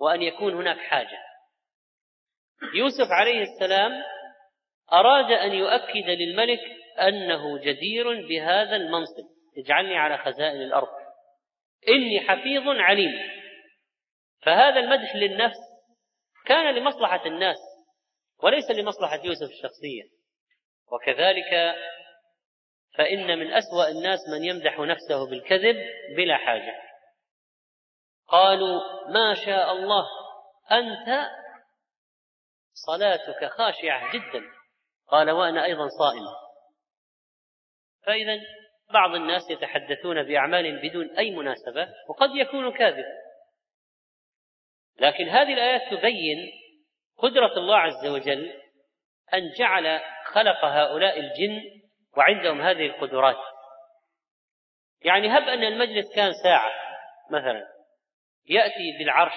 وأن 0.00 0.22
يكون 0.22 0.54
هناك 0.54 0.78
حاجة. 0.78 1.18
يوسف 2.74 3.08
عليه 3.10 3.42
السلام 3.42 3.92
أراد 4.92 5.32
أن 5.32 5.52
يؤكد 5.52 6.08
للملك 6.08 6.60
أنه 7.00 7.58
جدير 7.58 8.28
بهذا 8.28 8.76
المنصب. 8.76 9.33
اجعلني 9.58 9.98
على 9.98 10.18
خزائن 10.18 10.62
الأرض. 10.62 10.88
إني 11.88 12.20
حفيظ 12.20 12.68
عليم. 12.68 13.12
فهذا 14.42 14.80
المدح 14.80 15.16
للنفس 15.16 15.58
كان 16.46 16.74
لمصلحة 16.74 17.26
الناس 17.26 17.56
وليس 18.42 18.70
لمصلحة 18.70 19.20
يوسف 19.24 19.50
الشخصية. 19.50 20.02
وكذلك 20.92 21.74
فإن 22.98 23.38
من 23.38 23.52
أسوأ 23.52 23.88
الناس 23.88 24.18
من 24.32 24.44
يمدح 24.44 24.78
نفسه 24.78 25.30
بالكذب 25.30 25.76
بلا 26.16 26.36
حاجة. 26.36 26.82
قالوا 28.28 28.80
ما 29.08 29.34
شاء 29.46 29.72
الله 29.72 30.06
أنت 30.72 31.30
صلاتك 32.86 33.52
خاشعة 33.52 34.12
جدا. 34.12 34.42
قال 35.08 35.30
وأنا 35.30 35.64
أيضا 35.64 35.88
صائم. 35.88 36.26
فإذا 38.06 38.40
بعض 38.92 39.14
الناس 39.14 39.50
يتحدثون 39.50 40.22
بأعمال 40.22 40.88
بدون 40.88 41.10
أي 41.10 41.30
مناسبة 41.30 41.88
وقد 42.08 42.30
يكون 42.34 42.72
كاذب. 42.72 43.04
لكن 45.00 45.28
هذه 45.28 45.54
الآيات 45.54 45.94
تبين 45.94 46.52
قدرة 47.18 47.52
الله 47.56 47.76
عز 47.76 48.06
وجل 48.06 48.52
أن 49.34 49.50
جعل 49.58 50.00
خلق 50.24 50.64
هؤلاء 50.64 51.20
الجن 51.20 51.62
وعندهم 52.16 52.60
هذه 52.60 52.86
القدرات. 52.86 53.38
يعني 55.04 55.28
هب 55.28 55.42
أن 55.42 55.64
المجلس 55.64 56.14
كان 56.14 56.32
ساعة 56.42 56.72
مثلا 57.30 57.66
يأتي 58.48 58.98
بالعرش 58.98 59.34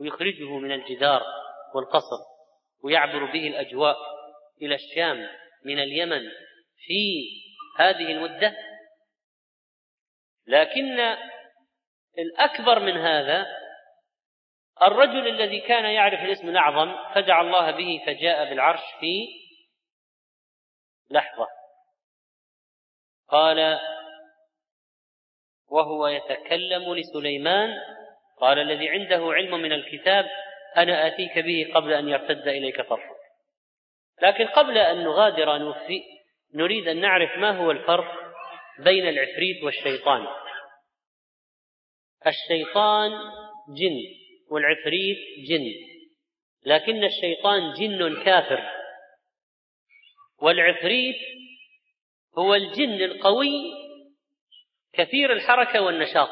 ويخرجه 0.00 0.58
من 0.58 0.72
الجدار 0.72 1.22
والقصر 1.74 2.34
ويعبر 2.84 3.24
به 3.24 3.46
الأجواء 3.46 3.96
إلى 4.62 4.74
الشام 4.74 5.28
من 5.64 5.78
اليمن 5.78 6.22
في 6.76 7.24
هذه 7.78 8.12
المدة. 8.12 8.56
لكن 10.46 11.16
الأكبر 12.18 12.80
من 12.80 12.96
هذا 12.96 13.46
الرجل 14.82 15.28
الذي 15.28 15.60
كان 15.60 15.84
يعرف 15.84 16.20
الاسم 16.20 16.48
الأعظم 16.48 17.14
فدعا 17.14 17.42
الله 17.42 17.70
به 17.70 18.02
فجاء 18.06 18.50
بالعرش 18.50 18.80
في 19.00 19.26
لحظة. 21.10 21.46
قال 23.28 23.78
وهو 25.68 26.06
يتكلم 26.06 26.94
لسليمان. 26.94 27.80
قال 28.40 28.58
الذي 28.58 28.88
عنده 28.88 29.32
علم 29.32 29.62
من 29.62 29.72
الكتاب 29.72 30.26
أنا 30.76 31.06
آتيك 31.06 31.38
به 31.38 31.72
قبل 31.74 31.92
أن 31.92 32.08
يرتد 32.08 32.48
إليك 32.48 32.80
طرفك. 32.80 33.24
لكن 34.22 34.46
قبل 34.46 34.78
أن 34.78 35.04
نغادر 35.04 35.58
نوفي 35.58 36.02
نريد 36.54 36.88
أن 36.88 37.00
نعرف 37.00 37.38
ما 37.38 37.50
هو 37.58 37.70
الفرق 37.70 38.23
بين 38.78 39.08
العفريت 39.08 39.62
والشيطان. 39.64 40.26
الشيطان 42.26 43.10
جن 43.68 43.96
والعفريت 44.50 45.18
جن 45.48 45.64
لكن 46.66 47.04
الشيطان 47.04 47.72
جن 47.72 48.24
كافر. 48.24 48.70
والعفريت 50.42 51.16
هو 52.38 52.54
الجن 52.54 53.02
القوي 53.02 53.52
كثير 54.92 55.32
الحركة 55.32 55.82
والنشاط. 55.82 56.30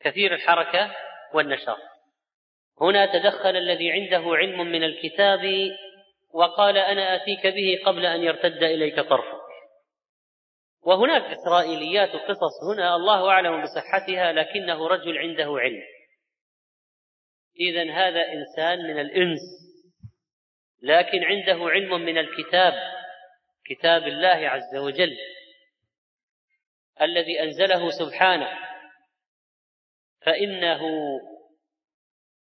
كثير 0.00 0.34
الحركة 0.34 0.96
والنشاط. 1.34 1.78
هنا 2.80 3.06
تدخل 3.06 3.56
الذي 3.56 3.92
عنده 3.92 4.22
علم 4.36 4.60
من 4.60 4.84
الكتاب 4.84 5.70
وقال 6.34 6.78
أنا 6.78 7.14
آتيك 7.14 7.46
به 7.46 7.80
قبل 7.86 8.06
أن 8.06 8.22
يرتد 8.22 8.62
إليك 8.62 9.00
طرفك 9.00 9.43
وهناك 10.86 11.22
إسرائيليات 11.22 12.14
وقصص 12.14 12.64
هنا 12.72 12.96
الله 12.96 13.28
أعلم 13.28 13.62
بصحتها 13.62 14.32
لكنه 14.32 14.88
رجل 14.88 15.18
عنده 15.18 15.56
علم. 15.58 15.82
اذا 17.60 17.92
هذا 17.92 18.32
إنسان 18.32 18.78
من 18.78 19.00
الإنس 19.00 19.40
لكن 20.82 21.24
عنده 21.24 21.70
علم 21.70 22.00
من 22.00 22.18
الكتاب 22.18 22.72
كتاب 23.66 24.02
الله 24.02 24.48
عز 24.48 24.76
وجل 24.76 25.16
الذي 27.00 27.42
أنزله 27.42 27.90
سبحانه. 27.90 28.58
فإنه 30.26 30.80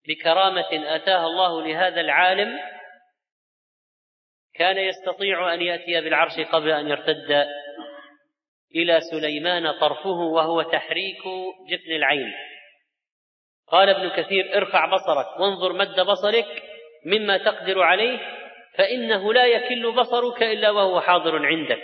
بكرامة 0.09 0.97
آتاها 0.97 1.27
الله 1.27 1.63
لهذا 1.67 2.01
العالم 2.01 2.59
كان 4.55 4.79
يستطيع 4.79 5.55
أن 5.55 5.63
يأتي 5.63 6.01
بالعرش 6.01 6.41
قبل 6.41 6.71
أن 6.71 6.89
يرتد 6.89 7.47
إلى 8.75 9.01
سليمان 9.01 9.73
طرفه 9.73 10.09
وهو 10.09 10.63
تحريك 10.63 11.23
جفن 11.71 11.93
العين. 11.93 12.33
قال 13.69 13.89
ابن 13.89 14.09
كثير 14.09 14.57
ارفع 14.57 14.87
بصرك 14.87 15.41
وانظر 15.41 15.73
مد 15.73 16.01
بصرك 16.01 16.63
مما 17.07 17.39
تقدر 17.39 17.83
عليه 17.83 18.19
فإنه 18.75 19.33
لا 19.33 19.47
يكل 19.47 19.93
بصرك 19.93 20.43
إلا 20.43 20.71
وهو 20.71 21.01
حاضر 21.01 21.47
عندك. 21.47 21.83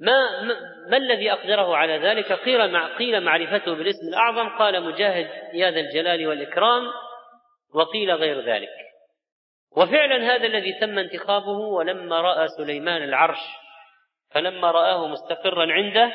ما 0.00 0.42
ما 0.90 0.96
الذي 0.96 1.32
أقدره 1.32 1.76
على 1.76 1.98
ذلك؟ 1.98 2.32
قيل 2.32 2.72
مع 2.72 2.96
قيل 2.96 3.20
معرفته 3.20 3.74
بالاسم 3.74 4.08
الأعظم 4.08 4.48
قال 4.48 4.82
مجاهد 4.84 5.30
يا 5.54 5.70
ذا 5.70 5.80
الجلال 5.80 6.26
والإكرام 6.26 6.82
وقيل 7.74 8.10
غير 8.12 8.40
ذلك. 8.40 8.68
وفعلا 9.76 10.34
هذا 10.34 10.46
الذي 10.46 10.72
تم 10.80 10.98
انتخابه 10.98 11.58
ولما 11.58 12.20
رأى 12.20 12.48
سليمان 12.48 13.02
العرش. 13.02 13.38
فلما 14.30 14.70
رآه 14.70 15.06
مستقرا 15.08 15.72
عنده 15.72 16.12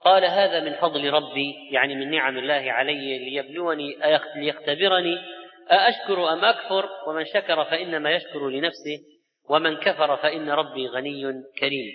قال 0.00 0.24
هذا 0.24 0.60
من 0.60 0.72
فضل 0.72 1.10
ربي 1.10 1.54
يعني 1.70 1.94
من 1.94 2.10
نعم 2.10 2.38
الله 2.38 2.72
علي 2.72 3.18
ليبلوني 3.18 3.96
ليختبرني 4.36 5.18
أأشكر 5.70 6.32
أم 6.32 6.44
أكفر؟ 6.44 6.88
ومن 7.06 7.24
شكر 7.24 7.64
فإنما 7.64 8.10
يشكر 8.10 8.48
لنفسه 8.48 8.98
ومن 9.48 9.76
كفر 9.76 10.16
فإن 10.16 10.50
ربي 10.50 10.88
غني 10.88 11.22
كريم. 11.58 11.92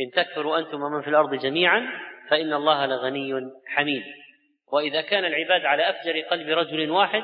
إن 0.00 0.10
تكفروا 0.10 0.58
أنتم 0.58 0.82
ومن 0.82 1.02
في 1.02 1.10
الأرض 1.10 1.34
جميعا 1.34 1.88
فإن 2.28 2.52
الله 2.52 2.86
لغني 2.86 3.32
حميد. 3.66 4.02
وإذا 4.72 5.00
كان 5.00 5.24
العباد 5.24 5.64
على 5.64 5.90
أفجر 5.90 6.20
قلب 6.20 6.48
رجل 6.48 6.90
واحد 6.90 7.22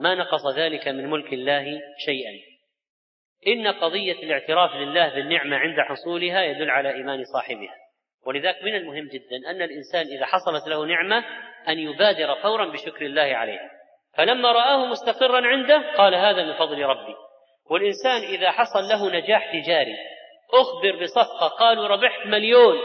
ما 0.00 0.14
نقص 0.14 0.56
ذلك 0.56 0.88
من 0.88 1.10
ملك 1.10 1.32
الله 1.32 1.80
شيئا. 2.06 2.51
إن 3.46 3.68
قضية 3.68 4.22
الاعتراف 4.22 4.74
لله 4.74 5.08
بالنعمة 5.08 5.56
عند 5.56 5.80
حصولها 5.80 6.42
يدل 6.42 6.70
على 6.70 6.94
إيمان 6.94 7.24
صاحبها. 7.24 7.74
ولذلك 8.26 8.62
من 8.62 8.74
المهم 8.74 9.08
جدا 9.08 9.50
أن 9.50 9.62
الإنسان 9.62 10.06
إذا 10.16 10.26
حصلت 10.26 10.68
له 10.68 10.86
نعمة 10.86 11.24
أن 11.68 11.78
يبادر 11.78 12.34
فورا 12.42 12.72
بشكر 12.72 13.06
الله 13.06 13.22
عليها 13.22 13.70
فلما 14.14 14.52
رآه 14.52 14.86
مستقرا 14.86 15.46
عنده 15.46 15.94
قال 15.96 16.14
هذا 16.14 16.44
من 16.44 16.54
فضل 16.54 16.82
ربي. 16.82 17.14
والإنسان 17.70 18.22
إذا 18.22 18.50
حصل 18.50 18.88
له 18.88 19.10
نجاح 19.10 19.52
تجاري 19.52 19.96
أخبر 20.54 21.02
بصفقة 21.02 21.48
قالوا 21.48 21.86
ربحت 21.86 22.26
مليون 22.26 22.78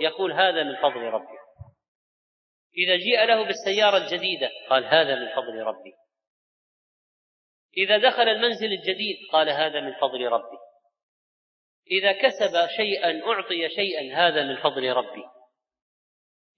يقول 0.00 0.32
هذا 0.32 0.62
من 0.62 0.76
فضل 0.76 1.00
ربي. 1.00 1.38
إذا 2.78 2.96
جيء 2.96 3.24
له 3.24 3.44
بالسيارة 3.44 3.96
الجديدة 3.96 4.50
قال 4.70 4.84
هذا 4.84 5.14
من 5.14 5.28
فضل 5.28 5.62
ربي. 5.62 5.92
إذا 7.76 7.98
دخل 7.98 8.28
المنزل 8.28 8.72
الجديد 8.72 9.16
قال 9.32 9.48
هذا 9.50 9.80
من 9.80 9.92
فضل 9.92 10.26
ربي. 10.28 10.58
إذا 11.90 12.12
كسب 12.12 12.66
شيئا 12.76 13.22
أعطي 13.26 13.68
شيئا 13.68 14.16
هذا 14.16 14.44
من 14.44 14.56
فضل 14.56 14.92
ربي. 14.92 15.24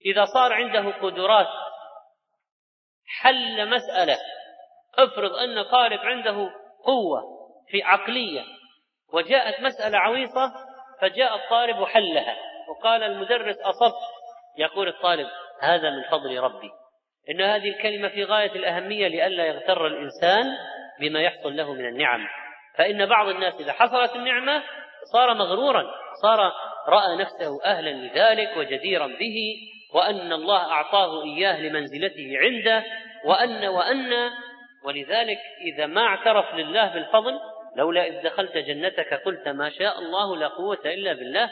إذا 0.05 0.25
صار 0.25 0.53
عنده 0.53 0.91
قدرات 0.91 1.47
حل 3.05 3.69
مسألة. 3.69 4.17
افرض 4.97 5.31
أن 5.31 5.63
طالب 5.63 5.99
عنده 5.99 6.51
قوة 6.85 7.21
في 7.67 7.83
عقلية 7.83 8.43
وجاءت 9.13 9.59
مسألة 9.59 9.97
عويصة 9.97 10.53
فجاء 11.01 11.35
الطالب 11.35 11.77
وحلها 11.77 12.37
وقال 12.69 13.03
المدرس 13.03 13.57
أصبت 13.57 13.99
يقول 14.57 14.87
الطالب 14.87 15.27
هذا 15.61 15.89
من 15.89 16.03
فضل 16.03 16.39
ربي. 16.39 16.69
إن 17.29 17.41
هذه 17.41 17.69
الكلمة 17.69 18.09
في 18.09 18.23
غاية 18.23 18.51
الأهمية 18.51 19.07
لئلا 19.07 19.45
يغتر 19.45 19.87
الإنسان 19.87 20.57
بما 20.99 21.21
يحصل 21.21 21.55
له 21.55 21.73
من 21.73 21.85
النعم. 21.85 22.27
فإن 22.77 23.05
بعض 23.05 23.27
الناس 23.27 23.53
إذا 23.59 23.71
حصلت 23.71 24.15
النعمة 24.15 24.63
صار 25.13 25.33
مغرورا 25.33 25.83
صار 26.21 26.51
رأى 26.87 27.15
نفسه 27.15 27.63
أهلا 27.65 27.89
لذلك 27.89 28.57
وجديرا 28.57 29.07
به 29.07 29.55
وأن 29.93 30.33
الله 30.33 30.71
أعطاه 30.71 31.23
إياه 31.23 31.61
لمنزلته 31.61 32.33
عنده 32.41 32.83
وأن 33.25 33.65
وأن 33.65 34.31
ولذلك 34.85 35.39
إذا 35.61 35.85
ما 35.85 36.01
اعترف 36.01 36.53
لله 36.55 36.93
بالفضل 36.93 37.39
لولا 37.75 38.07
إذ 38.07 38.23
دخلت 38.23 38.57
جنتك 38.57 39.13
قلت 39.13 39.47
ما 39.47 39.69
شاء 39.69 39.99
الله 39.99 40.37
لا 40.37 40.47
قوة 40.47 40.81
إلا 40.85 41.13
بالله. 41.13 41.49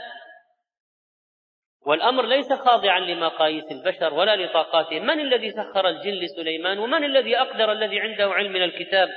والأمر 1.86 2.26
ليس 2.26 2.54
خاضعا 2.54 3.00
لمقاييس 3.00 3.72
البشر 3.72 4.14
ولا 4.14 4.36
لطاقاتهم. 4.36 5.06
من 5.06 5.20
الذي 5.20 5.52
سخر 5.52 5.89
الجن 5.89 6.12
لسليمان؟ 6.12 6.80
ومن 6.80 7.04
الذي 7.04 7.38
أقدر 7.38 7.72
الذي 7.72 8.00
عنده 8.00 8.34
علم 8.34 8.52
من 8.52 8.64
الكتاب؟ 8.64 9.10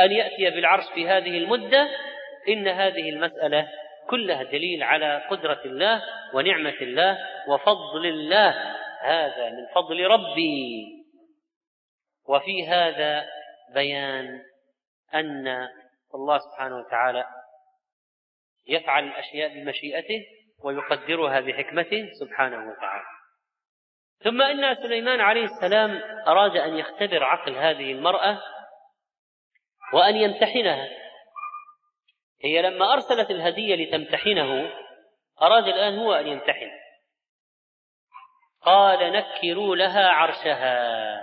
أن 0.00 0.12
يأتي 0.12 0.50
بالعرش 0.50 0.84
في 0.94 1.08
هذه 1.08 1.38
المدة 1.38 1.88
إن 2.48 2.68
هذه 2.68 3.10
المسألة 3.10 3.68
كلها 4.10 4.42
دليل 4.42 4.82
على 4.82 5.22
قدرة 5.30 5.60
الله 5.64 6.02
ونعمة 6.34 6.76
الله 6.80 7.18
وفضل 7.48 8.06
الله. 8.06 8.50
هذا 9.02 9.50
من 9.50 9.66
فضل 9.74 10.04
ربي. 10.06 10.86
وفي 12.28 12.66
هذا 12.66 13.26
بيان 13.74 14.42
أن 15.14 15.68
الله 16.14 16.38
سبحانه 16.38 16.76
وتعالى 16.76 17.24
يفعل 18.68 19.04
الأشياء 19.04 19.54
بمشيئته 19.54 20.26
ويقدرها 20.64 21.40
بحكمته 21.40 22.08
سبحانه 22.20 22.70
وتعالى. 22.70 23.04
ثم 24.24 24.42
إن 24.42 24.74
سليمان 24.74 25.20
عليه 25.20 25.44
السلام 25.44 26.02
أراد 26.26 26.56
أن 26.56 26.76
يختبر 26.76 27.24
عقل 27.24 27.56
هذه 27.56 27.92
المرأة 27.92 28.38
وأن 29.92 30.16
يمتحنها. 30.16 30.88
هي 32.44 32.62
لما 32.62 32.92
أرسلت 32.92 33.30
الهدية 33.30 33.74
لتمتحنه 33.74 34.72
أراد 35.42 35.64
الآن 35.64 35.98
هو 35.98 36.12
أن 36.12 36.26
يمتحن. 36.26 36.70
قال 38.62 39.12
نكروا 39.12 39.76
لها 39.76 40.08
عرشها. 40.08 41.20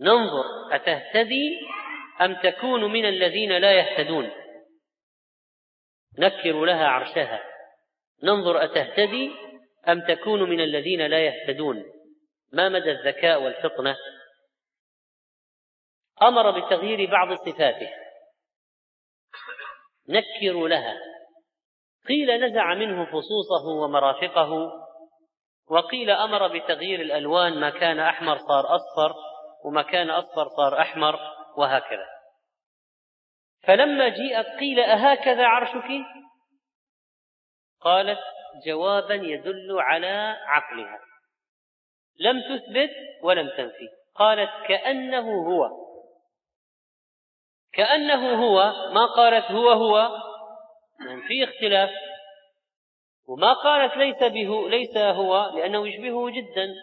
ننظر 0.00 0.44
أتهتدي 0.74 1.60
أم 2.20 2.34
تكون 2.34 2.92
من 2.92 3.04
الذين 3.04 3.58
لا 3.58 3.72
يهتدون؟ 3.72 4.30
نكروا 6.18 6.66
لها 6.66 6.86
عرشها. 6.86 7.42
ننظر 8.22 8.64
أتهتدي 8.64 9.30
أم 9.88 10.00
تكون 10.00 10.50
من 10.50 10.60
الذين 10.60 11.06
لا 11.06 11.26
يهتدون؟ 11.26 11.84
ما 12.52 12.68
مدى 12.68 12.90
الذكاء 12.90 13.42
والفطنة؟ 13.42 13.96
أمر 16.22 16.50
بتغيير 16.50 17.10
بعض 17.10 17.32
صفاته. 17.32 17.90
نكروا 20.08 20.68
لها. 20.68 20.98
قيل 22.08 22.46
نزع 22.46 22.74
منه 22.74 23.04
فصوصه 23.04 23.68
ومرافقه 23.82 24.72
وقيل 25.70 26.10
أمر 26.10 26.58
بتغيير 26.58 27.00
الألوان 27.00 27.60
ما 27.60 27.70
كان 27.70 27.98
أحمر 27.98 28.36
صار 28.36 28.74
أصفر 28.74 29.14
وما 29.64 29.82
كان 29.82 30.10
أصفر 30.10 30.48
صار 30.56 30.80
أحمر 30.80 31.18
وهكذا. 31.56 32.06
فلما 33.62 34.08
جيءت 34.08 34.46
قيل 34.46 34.80
أهكذا 34.80 35.46
عرشك؟ 35.46 36.06
قالت 37.80 38.20
جوابا 38.66 39.14
يدل 39.14 39.80
على 39.80 40.36
عقلها. 40.46 41.00
لم 42.20 42.40
تثبت 42.40 42.90
ولم 43.22 43.48
تنفي. 43.56 43.88
قالت 44.14 44.50
كأنه 44.68 45.46
هو. 45.48 45.89
كأنه 47.72 48.44
هو 48.44 48.72
ما 48.92 49.06
قالت 49.06 49.50
هو 49.50 49.70
هو 49.70 49.98
يعني 51.06 51.22
في 51.22 51.44
اختلاف. 51.44 51.90
وما 53.28 53.52
قالت 53.52 53.96
ليس 53.96 54.22
به 54.22 54.68
ليس 54.68 54.96
هو 54.96 55.50
لأنه 55.56 55.88
يشبهه 55.88 56.30
جدا. 56.30 56.74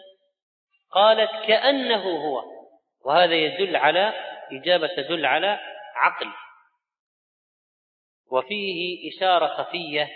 قالت 0.90 1.30
كأنه 1.46 2.28
هو. 2.28 2.44
وهذا 3.04 3.34
يدل 3.34 3.76
على 3.76 4.12
إجابة 4.52 4.86
تدل 4.86 5.26
على 5.26 5.58
عقل. 5.94 6.32
وفيه 8.30 9.10
إشارة 9.10 9.46
خفية 9.46 10.08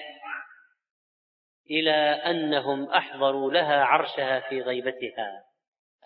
إلى 1.71 1.93
أنهم 2.27 2.91
أحضروا 2.91 3.53
لها 3.53 3.85
عرشها 3.85 4.41
في 4.41 4.61
غيبتها. 4.61 5.45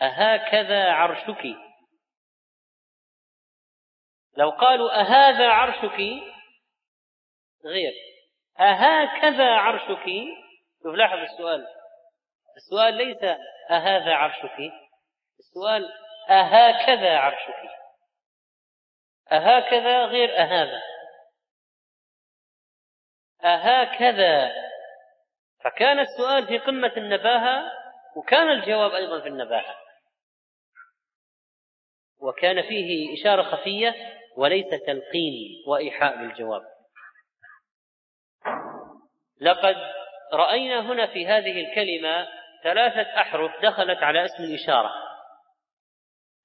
أهكذا 0.03 0.93
عرشك؟ 0.93 1.66
لو 4.37 4.51
قالوا 4.51 5.01
أهذا 5.01 5.49
عرشك؟ 5.49 6.01
غير. 7.65 7.93
أهكذا 8.61 9.55
عرشك؟ 9.55 10.07
شوف 10.83 10.95
لاحظ 10.95 11.19
السؤال. 11.19 11.67
السؤال 12.57 12.95
ليس 12.95 13.23
أهذا 13.71 14.15
عرشك. 14.15 14.73
السؤال 15.39 15.93
أهكذا 16.31 17.19
عرشك. 17.19 17.71
أهكذا 19.33 20.05
غير 20.05 20.39
أهذا. 20.39 20.83
أهكذا. 23.45 24.53
فكان 25.65 25.99
السؤال 25.99 26.47
في 26.47 26.59
قمة 26.59 26.93
النباهة 26.97 27.73
وكان 28.17 28.51
الجواب 28.51 28.95
أيضا 28.95 29.21
في 29.21 29.29
النباهة. 29.29 29.77
وكان 32.21 32.63
فيه 32.63 33.21
إشارة 33.21 33.43
خفية 33.43 34.17
وليس 34.37 34.67
تلقين 34.87 35.35
وإيحاء 35.67 36.19
للجواب 36.19 36.63
لقد 39.41 39.77
رأينا 40.33 40.81
هنا 40.81 41.07
في 41.07 41.27
هذه 41.27 41.61
الكلمة 41.69 42.27
ثلاثة 42.63 43.21
أحرف 43.21 43.63
دخلت 43.63 43.99
على 44.03 44.25
اسم 44.25 44.45
الإشارة. 44.45 44.91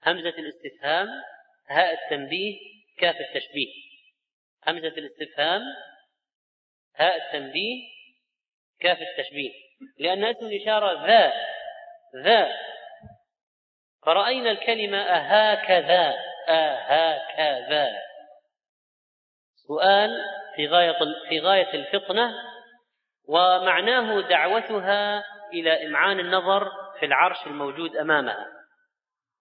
همزة 0.06 0.30
الاستفهام 0.30 1.08
هاء 1.70 1.94
التنبيه 1.94 2.60
كاف 2.98 3.16
التشبيه. 3.16 3.74
همزة 4.68 4.88
الاستفهام 4.88 5.62
هاء 6.96 7.16
التنبيه 7.16 7.82
كاف 8.80 8.98
التشبيه. 9.02 9.52
لأن 10.00 10.24
اسم 10.26 10.46
الإشارة 10.46 11.08
ذا 11.08 11.34
ذا. 12.24 12.52
فرأينا 14.06 14.52
الكلمة 14.52 14.98
أهكذا 14.98 16.31
أهكذا 16.50 17.88
سؤال 19.68 20.10
في 20.56 20.68
غاية 20.68 20.98
في 21.30 21.40
غاية 21.40 21.74
الفطنة 21.74 22.34
ومعناه 23.28 24.22
دعوتها 24.22 25.24
إلى 25.54 25.88
إمعان 25.88 26.20
النظر 26.20 26.70
في 27.00 27.06
العرش 27.06 27.48
الموجود 27.48 27.96
أمامها 27.96 28.48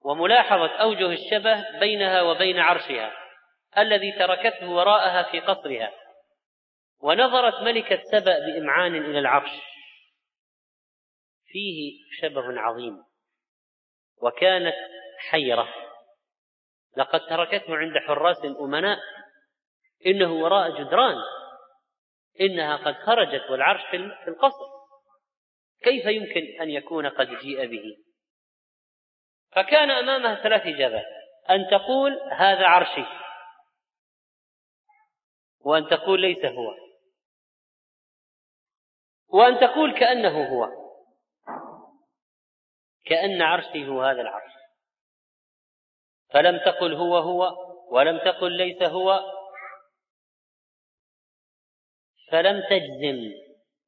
وملاحظة 0.05 0.77
أوجه 0.77 1.13
الشبه 1.13 1.79
بينها 1.79 2.23
وبين 2.23 2.59
عرشها 2.59 3.13
الذي 3.79 4.13
تركته 4.13 4.71
وراءها 4.71 5.23
في 5.23 5.41
قصرها 5.41 5.93
ونظرت 7.01 7.63
ملكة 7.63 8.03
سبأ 8.13 8.39
بإمعان 8.39 8.97
إلى 8.97 9.19
العرش. 9.19 9.51
فيه 11.47 11.93
شبه 12.21 12.61
عظيم 12.61 13.05
وكانت 14.23 14.77
حيرة. 15.31 15.69
لقد 16.97 17.21
تركته 17.21 17.77
عند 17.77 17.99
حراس 17.99 18.45
الأمناء 18.45 18.99
إنه 20.07 20.33
وراء 20.33 20.71
جدران 20.71 21.17
إنها 22.41 22.77
قد 22.77 22.95
خرجت 22.95 23.51
والعرش 23.51 23.81
في 23.91 24.29
القصر. 24.29 24.81
كيف 25.83 26.05
يمكن 26.07 26.63
أن 26.63 26.71
يكون 26.71 27.07
قد 27.07 27.29
جيء 27.29 27.67
به؟ 27.67 27.97
فكان 29.53 29.91
أمامها 29.91 30.43
ثلاث 30.43 30.63
إجابات 30.67 31.07
أن 31.51 31.67
تقول 31.71 32.21
هذا 32.33 32.67
عرشي 32.67 33.05
وأن 35.61 35.89
تقول 35.89 36.21
ليس 36.21 36.45
هو 36.45 36.75
وأن 39.29 39.61
تقول 39.61 39.99
كأنه 39.99 40.55
هو 40.55 40.69
كأن 43.05 43.43
عرشي 43.43 43.89
هو 43.89 44.03
هذا 44.03 44.21
العرش. 44.21 44.53
فلم 46.33 46.59
تقل 46.59 46.95
هو 46.95 47.17
هو 47.17 47.57
ولم 47.91 48.19
تقل 48.19 48.53
ليس 48.53 48.83
هو. 48.83 49.21
فلم 52.31 52.63
تجزم 52.71 53.33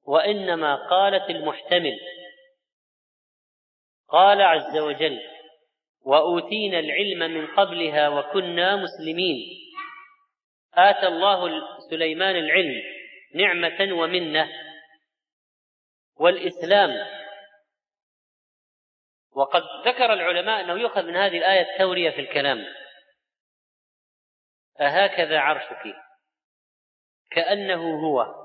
وإنما 0.05 0.89
قالت 0.89 1.31
المحتمل. 1.31 1.99
قال 4.09 4.43
عز 4.43 4.79
وجل 4.79 5.21
وأوتينا 6.05 6.79
العلم 6.79 7.19
من 7.19 7.47
قبلها 7.47 8.09
وكنا 8.09 8.77
مسلمين. 8.77 9.37
آتى 10.75 11.07
الله 11.07 11.61
سليمان 11.91 12.37
العلم 12.37 12.83
نعمة 13.35 13.93
ومنة. 13.93 14.49
والإسلام 16.17 17.22
وقد 19.35 19.63
ذكر 19.87 20.13
العلماء 20.13 20.61
أنه 20.61 20.81
يؤخذ 20.81 21.03
من 21.03 21.17
هذه 21.17 21.39
الآية 21.39 21.73
التورية 21.73 22.11
في 22.11 22.21
الكلام. 22.21 22.59
أهكذا 24.81 25.39
عرشك. 25.39 25.95
كأنه 27.31 28.07
هو. 28.07 28.43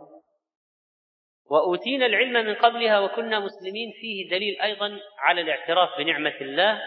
وأوتينا 1.50 2.06
العلم 2.06 2.34
من 2.46 2.56
قبلها 2.56 3.00
وكنا 3.00 3.40
مسلمين 3.40 3.92
فيه 4.02 4.30
دليل 4.30 4.62
أيضا 4.62 5.00
على 5.20 5.42
الاعتراف 5.42 5.90
بنعمة 5.98 6.36
الله 6.42 6.82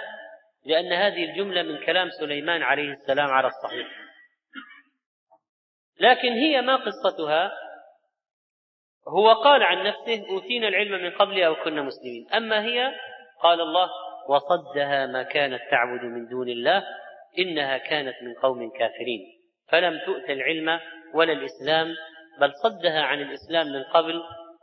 لأن 0.65 0.93
هذه 0.93 1.25
الجملة 1.25 1.63
من 1.63 1.87
كلام 1.87 2.11
سليمان 2.21 2.63
عليه 2.63 2.93
السلام 2.93 3.31
على 3.31 3.47
الصحيح. 3.47 3.89
لكن 6.01 6.33
هي 6.33 6.63
ما 6.63 6.77
قصتها؟ 6.77 7.53
هو 9.09 9.33
قال 9.33 9.63
عن 9.63 9.87
نفسه 9.87 10.31
أوتينا 10.31 10.69
العلم 10.69 11.05
من 11.05 11.11
قبلها 11.11 11.49
وكنا 11.49 11.83
مسلمين. 11.83 12.33
أما 12.35 12.63
هي؟ 12.63 12.93
قال 13.43 13.61
الله 13.61 13.91
وصدها 14.29 15.07
ما 15.07 15.23
كانت 15.23 15.61
تعبد 15.71 16.05
من 16.05 16.27
دون 16.27 16.49
الله 16.49 16.83
إنها 17.39 17.79
كانت 17.79 18.15
من 18.23 18.35
قوم 18.35 18.71
كافرين. 18.71 19.21
فلم 19.69 19.99
تؤت 20.07 20.31
العلم 20.31 20.81
ولا 21.15 21.33
الإسلام 21.33 21.95
بل 22.41 22.53
صدها 22.63 23.03
عن 23.03 23.21
الإسلام 23.21 23.67
من 23.67 23.83
قبل 23.83 24.23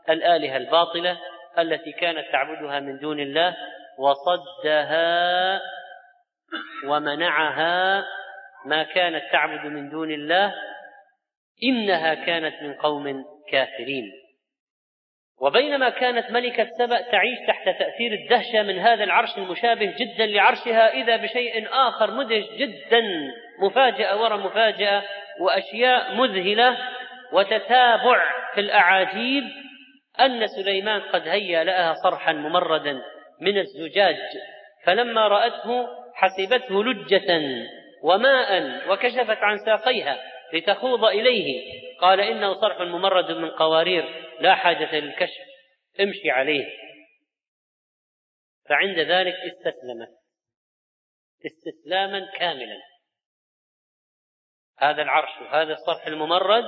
الآلهة 0.10 0.58
الباطلة 0.58 1.18
التي 1.60 1.92
كانت 1.92 2.32
تعبدها 2.32 2.80
من 2.80 2.98
دون 2.98 3.20
الله 3.20 3.58
وصدها 4.00 5.62
ومنعها 6.86 8.06
ما 8.66 8.84
كانت 8.84 9.24
تعبد 9.32 9.66
من 9.66 9.90
دون 9.90 10.12
الله 10.12 10.54
إنها 11.64 12.14
كانت 12.14 12.62
من 12.62 12.74
قوم 12.74 13.26
كافرين. 13.52 14.12
وبينما 15.42 15.90
كانت 15.90 16.32
ملكة 16.32 16.68
سبأ 16.78 17.02
تعيش 17.02 17.38
تحت 17.48 17.66
تأثير 17.66 18.14
الدهشة 18.14 18.64
من 18.64 18.80
هذا 18.80 19.04
العرش 19.04 19.38
المشابه 19.38 19.86
جدا 19.86 20.26
لعرشها 20.26 20.94
إذا 20.94 21.16
بشيء 21.16 21.68
آخر 21.72 22.12
مدهش 22.12 22.46
جدا 22.58 23.02
مفاجأة 23.60 24.22
وراء 24.22 24.38
مفاجأة 24.38 25.04
وأشياء 25.42 26.16
مذهلة 26.16 26.78
وتتابع 27.34 28.24
في 28.54 28.62
الأعاجيب 28.62 29.44
أن 30.20 30.48
سليمان 30.48 31.02
قد 31.02 31.28
هيأ 31.28 31.64
لها 31.64 31.94
صرحا 32.04 32.34
ممردا 32.34 33.02
من 33.42 33.58
الزجاج. 33.58 34.18
فلما 34.86 35.28
رأته 35.28 35.88
حسبته 36.16 36.84
لجة 36.84 37.42
وماء 38.04 38.82
وكشفت 38.90 39.38
عن 39.38 39.58
ساقيها 39.58 40.18
لتخوض 40.54 41.06
إليه. 41.06 41.87
قال 42.02 42.20
إنه 42.20 42.62
صرح 42.62 42.82
ممرد 42.82 43.32
من 43.32 43.50
قوارير 43.50 44.28
لا 44.40 44.56
حاجة 44.56 44.96
للكشف 44.96 45.48
امشي 46.00 46.30
عليه. 46.30 46.66
فعند 48.70 49.00
ذلك 49.00 49.34
استسلمت. 49.34 50.18
استسلاما 51.46 52.32
كاملا. 52.38 52.82
هذا 54.80 55.02
العرش 55.02 55.42
وهذا 55.42 55.74
الصرح 55.74 56.08
الممرد 56.08 56.66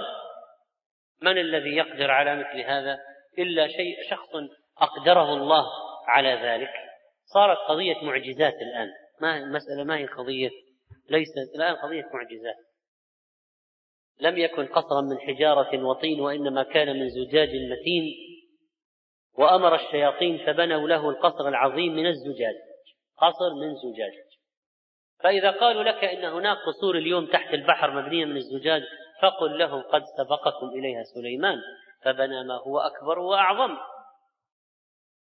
من 1.21 1.37
الذي 1.37 1.75
يقدر 1.75 2.11
على 2.11 2.35
مثل 2.35 2.59
هذا؟ 2.59 2.97
إلا 3.37 3.67
شيء 3.67 4.09
شخص 4.09 4.29
أقدره 4.77 5.33
الله 5.33 5.65
على 6.07 6.33
ذلك. 6.33 6.73
صارت 7.33 7.57
قضية 7.57 7.95
معجزات 8.03 8.53
الآن. 8.53 8.89
ما 9.21 9.37
المسألة 9.37 9.83
ما 9.83 9.97
هي 9.97 10.05
قضية؟ 10.05 10.49
ليست 11.09 11.55
الآن 11.55 11.75
قضية 11.75 12.03
معجزات. 12.13 12.68
لم 14.19 14.37
يكن 14.37 14.65
قصرا 14.65 15.01
من 15.01 15.19
حجارة 15.19 15.83
وطين 15.83 16.19
وإنما 16.21 16.63
كان 16.63 16.99
من 16.99 17.09
زجاج 17.09 17.49
متين 17.49 18.03
وأمر 19.37 19.75
الشياطين 19.75 20.45
فبنوا 20.45 20.87
له 20.87 21.09
القصر 21.09 21.47
العظيم 21.47 21.93
من 21.93 22.05
الزجاج 22.05 22.55
قصر 23.17 23.53
من 23.53 23.75
زجاج. 23.75 24.13
فإذا 25.19 25.51
قالوا 25.51 25.83
لك 25.83 26.03
إن 26.03 26.25
هناك 26.25 26.57
قصور 26.57 26.97
اليوم 26.97 27.25
تحت 27.25 27.53
البحر 27.53 27.91
مبنية 27.91 28.25
من 28.25 28.37
الزجاج 28.37 28.83
فقل 29.21 29.59
لهم 29.59 29.81
قد 29.81 30.03
سبقكم 30.17 30.67
إليها 30.67 31.03
سليمان 31.03 31.57
فبنى 32.03 32.43
ما 32.43 32.55
هو 32.55 32.79
أكبر 32.79 33.19
وأعظم. 33.19 33.77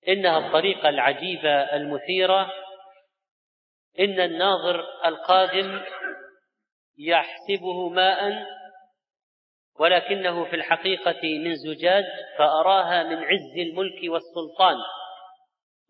إنها 0.09 0.47
الطريقة 0.47 0.89
العجيبة 0.89 1.51
المثيرة. 1.51 2.53
إن 4.01 4.21
الناظر 4.21 4.85
القادم 5.05 5.81
يحسبه 6.99 7.89
ماء 7.89 8.47
ولكنه 9.79 10.45
في 10.45 10.57
الحقيقة 10.57 11.39
من 11.39 11.55
زجاج 11.55 12.05
فأراها 12.39 13.03
من 13.03 13.25
عز 13.25 13.59
الملك 13.59 14.01
والسلطان 14.03 14.77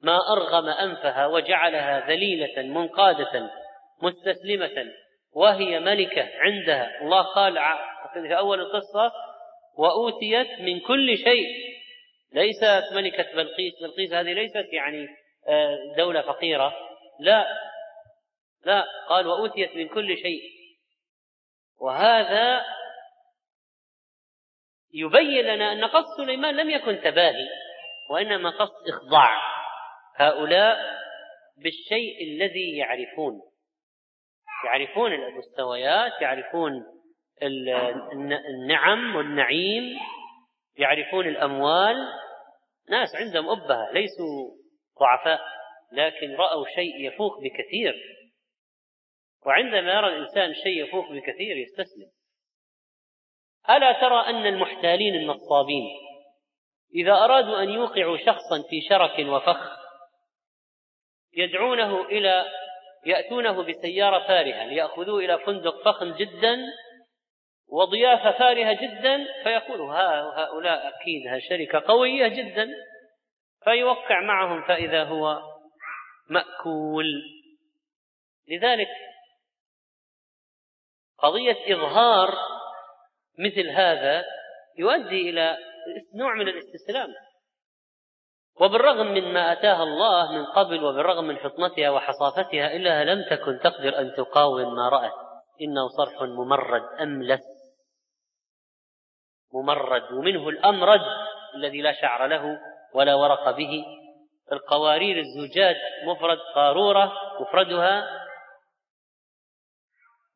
ما 0.03 0.19
أرغم 0.33 0.69
أنفها 0.69 1.27
وجعلها 1.27 2.09
ذليلة 2.11 2.63
منقادة 2.63 3.51
مستسلمة 4.03 4.93
وهي 5.33 5.81
ملكة 5.81 6.31
عندها. 6.35 7.03
الله 7.03 7.23
قال 7.23 7.59
في 8.13 8.39
أول 8.39 8.61
القصة 8.61 9.13
وأوتيت 9.79 10.61
من 10.61 10.81
كل 10.81 11.19
شيء. 11.19 11.47
ليست 12.33 12.93
ملكة 12.93 13.33
بلقيس 13.35 13.73
بلقيس 13.83 14.13
هذه 14.13 14.33
ليست 14.33 14.73
يعني 14.73 15.09
آه، 15.49 15.79
دولة 15.97 16.21
فقيرة. 16.21 16.75
لا 17.21 17.47
لا 18.67 18.85
قال 19.09 19.27
وأوتيت 19.27 19.77
من 19.77 19.89
كل 19.89 20.17
شيء. 20.17 20.41
وهذا 21.81 22.65
يبين 24.95 25.45
لنا 25.45 25.73
أن 25.73 25.85
قصد 25.85 26.25
سليمان 26.25 26.57
لم 26.57 26.71
يكن 26.71 27.01
تباهي 27.05 27.49
وإنما 28.11 28.51
قصد 28.51 28.89
إخضاع. 28.89 29.41
هؤلاء 30.17 30.77
بالشيء 31.57 32.23
الذي 32.23 32.77
يعرفون. 32.77 33.41
يعرفون 34.65 35.13
المستويات 35.13 36.13
يعرفون 36.23 36.73
النعم 38.49 39.17
والنعيم 39.17 39.99
يعرفون 40.77 41.29
الأموال. 41.29 41.97
ناس 42.91 43.15
عندهم 43.15 43.49
أبهة 43.49 43.93
ليسوا 43.93 44.51
ضعفاء 45.01 45.41
لكن 45.93 46.35
رأوا 46.35 46.67
شيء 46.75 47.07
يفوق 47.07 47.41
بكثير. 47.41 47.95
وعندما 49.47 49.93
يرى 49.93 50.07
الإنسان 50.07 50.55
شيء 50.55 50.85
يفوق 50.85 51.13
بكثير 51.13 51.57
يستسلم. 51.57 52.11
ألا 53.71 53.93
ترى 53.93 54.21
أن 54.21 54.47
المحتالين 54.47 55.15
النصابين 55.15 55.85
إذا 56.95 57.13
أرادوا 57.13 57.63
أن 57.63 57.71
يوقعوا 57.71 58.17
شخصا 58.17 58.63
في 58.71 58.81
شرك 58.89 59.19
وفخ 59.19 59.77
يدعونه 61.37 62.05
إلى 62.05 62.45
يأتونه 63.07 63.63
بسيارة 63.63 64.27
فارهة 64.27 64.65
ليأخذوه 64.65 65.19
إلى 65.19 65.39
فندق 65.39 65.85
فخم 65.85 66.13
جدا 66.13 66.59
وضيافة 67.69 68.39
فارهة 68.39 68.73
جدا 68.83 69.27
فيقول 69.43 69.81
هؤلاء 69.81 70.89
أكيد 70.89 71.23
شركة 71.49 71.89
قوية 71.89 72.29
جدا 72.29 72.69
فيوقع 73.65 74.21
معهم 74.21 74.63
فإذا 74.63 75.05
هو 75.05 75.43
مأكول. 76.31 77.07
لذلك 78.49 78.89
قضية 81.19 81.75
إظهار 81.75 82.35
مثل 83.39 83.71
هذا 83.71 84.25
يؤدي 84.79 85.31
إلى 85.31 85.57
نوع 86.15 86.35
من 86.35 86.49
الاستسلام. 86.49 87.09
وبالرغم 88.61 89.07
من 89.07 89.33
ما 89.33 89.53
أتاها 89.53 89.83
الله 89.83 90.33
من 90.33 90.45
قبل 90.45 90.85
وبالرغم 90.85 91.25
من 91.25 91.37
حطمتها 91.37 91.91
وحصافتها 91.91 92.77
إلا 92.77 93.05
لم 93.05 93.25
تكن 93.31 93.59
تقدر 93.59 93.99
أن 93.99 94.15
تقاوم 94.17 94.75
ما 94.75 94.89
رأت. 94.89 95.13
إنه 95.63 95.89
صرح 95.89 96.23
ممرد 96.23 96.83
أملس. 97.01 97.41
ممرد. 99.55 100.13
ومنه 100.13 100.49
الأمرد 100.49 101.01
الذي 101.55 101.81
لا 101.83 101.93
شعر 101.93 102.27
له 102.27 102.59
ولا 102.95 103.15
ورق 103.15 103.51
به. 103.51 103.85
القوارير 104.53 105.19
الزجاج 105.19 105.77
مفرد 106.07 106.39
قارورة 106.55 107.13
مفردها 107.41 108.24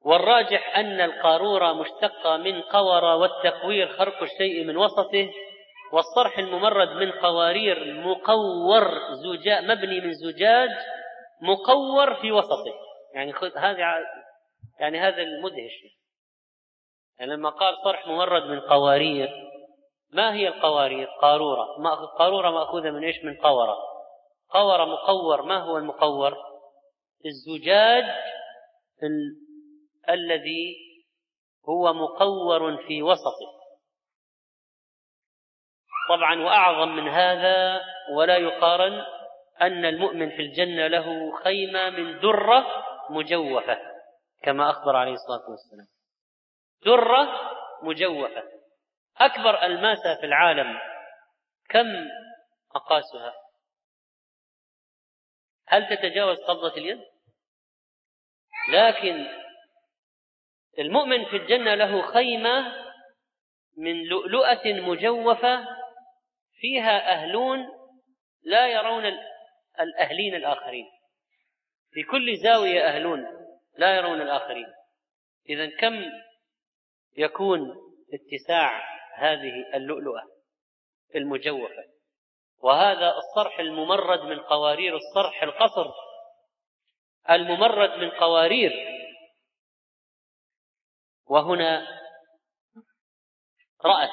والراجح 0.04 0.76
أن 0.76 1.00
القارورة 1.00 1.72
مشتقة 1.72 2.36
من 2.36 2.62
قور 2.62 3.04
والتقوير 3.04 3.88
خرق 3.88 4.22
الشيء 4.22 4.64
من 4.64 4.76
وسطه 4.76 5.30
والصرح 5.92 6.38
الممرد 6.38 6.88
من 6.88 7.12
قوارير 7.12 7.94
مقور 7.94 8.98
زجاج 9.14 9.64
مبني 9.64 10.00
من 10.00 10.12
زجاج 10.12 10.70
مقور 11.42 12.14
في 12.14 12.32
وسطه. 12.32 12.74
يعني 13.14 13.32
خذ 13.32 13.56
هذه 13.56 14.04
يعني 14.80 14.98
هذا 14.98 15.22
المدهش. 15.22 15.72
يعني 17.18 17.32
لما 17.32 17.50
قال 17.50 17.76
صرح 17.84 18.06
ممرد 18.08 18.42
من 18.42 18.60
قوارير 18.60 19.28
ما 20.12 20.34
هي 20.34 20.48
القوارير؟ 20.48 21.08
قارورة. 21.22 21.66
قارورة 22.18 22.50
مأخوذة 22.50 22.90
من 22.90 23.04
إيش؟ 23.04 23.24
من 23.24 23.36
قورة. 23.36 23.76
قور 24.50 24.86
مقور 24.86 25.42
ما 25.42 25.58
هو 25.58 25.78
المقور؟ 25.78 26.36
الزجاج 27.26 28.04
ال... 29.02 29.47
الذي 30.10 30.76
هو 31.68 31.92
مقور 31.92 32.76
في 32.86 33.02
وسطه. 33.02 33.58
طبعا 36.08 36.40
وأعظم 36.40 36.88
من 36.88 37.08
هذا 37.08 37.80
ولا 38.12 38.36
يقارن 38.36 39.04
أن 39.60 39.84
المؤمن 39.84 40.30
في 40.30 40.42
الجنة 40.42 40.86
له 40.86 41.36
خيمة 41.36 41.90
من 41.90 42.20
درة 42.20 42.66
مجوفة 43.10 43.78
كما 44.42 44.70
أخبر 44.70 44.96
عليه 44.96 45.12
الصلاة 45.12 45.50
والسلام. 45.50 45.86
درة 46.84 47.50
مجوفة. 47.82 48.42
أكبر 49.16 49.62
ألماسة 49.62 50.20
في 50.20 50.26
العالم 50.26 50.78
كم 51.68 51.86
اقاسها 52.74 53.34
هل 55.66 55.96
تتجاوز 55.96 56.38
قبضة 56.38 56.76
اليد؟ 56.76 57.00
لكن 58.72 59.26
المؤمن 60.78 61.24
في 61.24 61.36
الجنة 61.36 61.74
له 61.74 62.02
خيمة 62.02 62.88
من 63.76 64.04
لؤلؤة 64.04 64.62
مجوفة 64.66 65.66
فيها 66.60 67.12
أهلون 67.12 67.66
لا 68.42 68.66
يرون 68.66 69.04
الأهلين 69.80 70.34
الآخرين. 70.34 70.86
في 71.90 72.02
كل 72.02 72.36
زاوية 72.36 72.88
أهلون 72.88 73.26
لا 73.78 73.96
يرون 73.96 74.20
الآخرين. 74.20 74.66
إذا 75.48 75.70
كم 75.76 76.04
يكون 77.16 77.60
اتساع 78.14 78.82
هذه 79.14 79.64
اللؤلؤة 79.74 80.22
المجوفة؟ 81.14 81.84
وهذا 82.62 83.14
الصرح 83.16 83.60
الممرد 83.60 84.20
من 84.20 84.38
قوارير 84.38 84.96
الصرح 84.96 85.42
القصر. 85.42 85.90
الممرد 87.30 87.98
من 87.98 88.10
قوارير 88.10 88.97
وهنا 91.28 91.86
رأت 93.84 94.10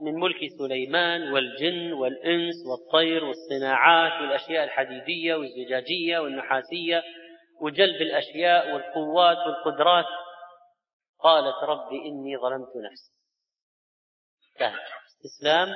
من 0.00 0.14
ملك 0.14 0.38
سليمان 0.58 1.32
والجن 1.32 1.92
والإنس 1.92 2.54
والطير 2.66 3.24
والصناعات 3.24 4.22
والأشياء 4.22 4.64
الحديدية 4.64 5.34
والزجاجية 5.34 6.18
والنحاسية 6.18 7.02
وجلب 7.60 8.02
الأشياء 8.02 8.74
والقوات 8.74 9.36
والقدرات. 9.36 10.04
قالت 11.20 11.64
رب 11.64 11.92
إني 11.92 12.36
ظلمت 12.36 12.72
نفسي. 12.90 13.12
استسلام. 15.06 15.68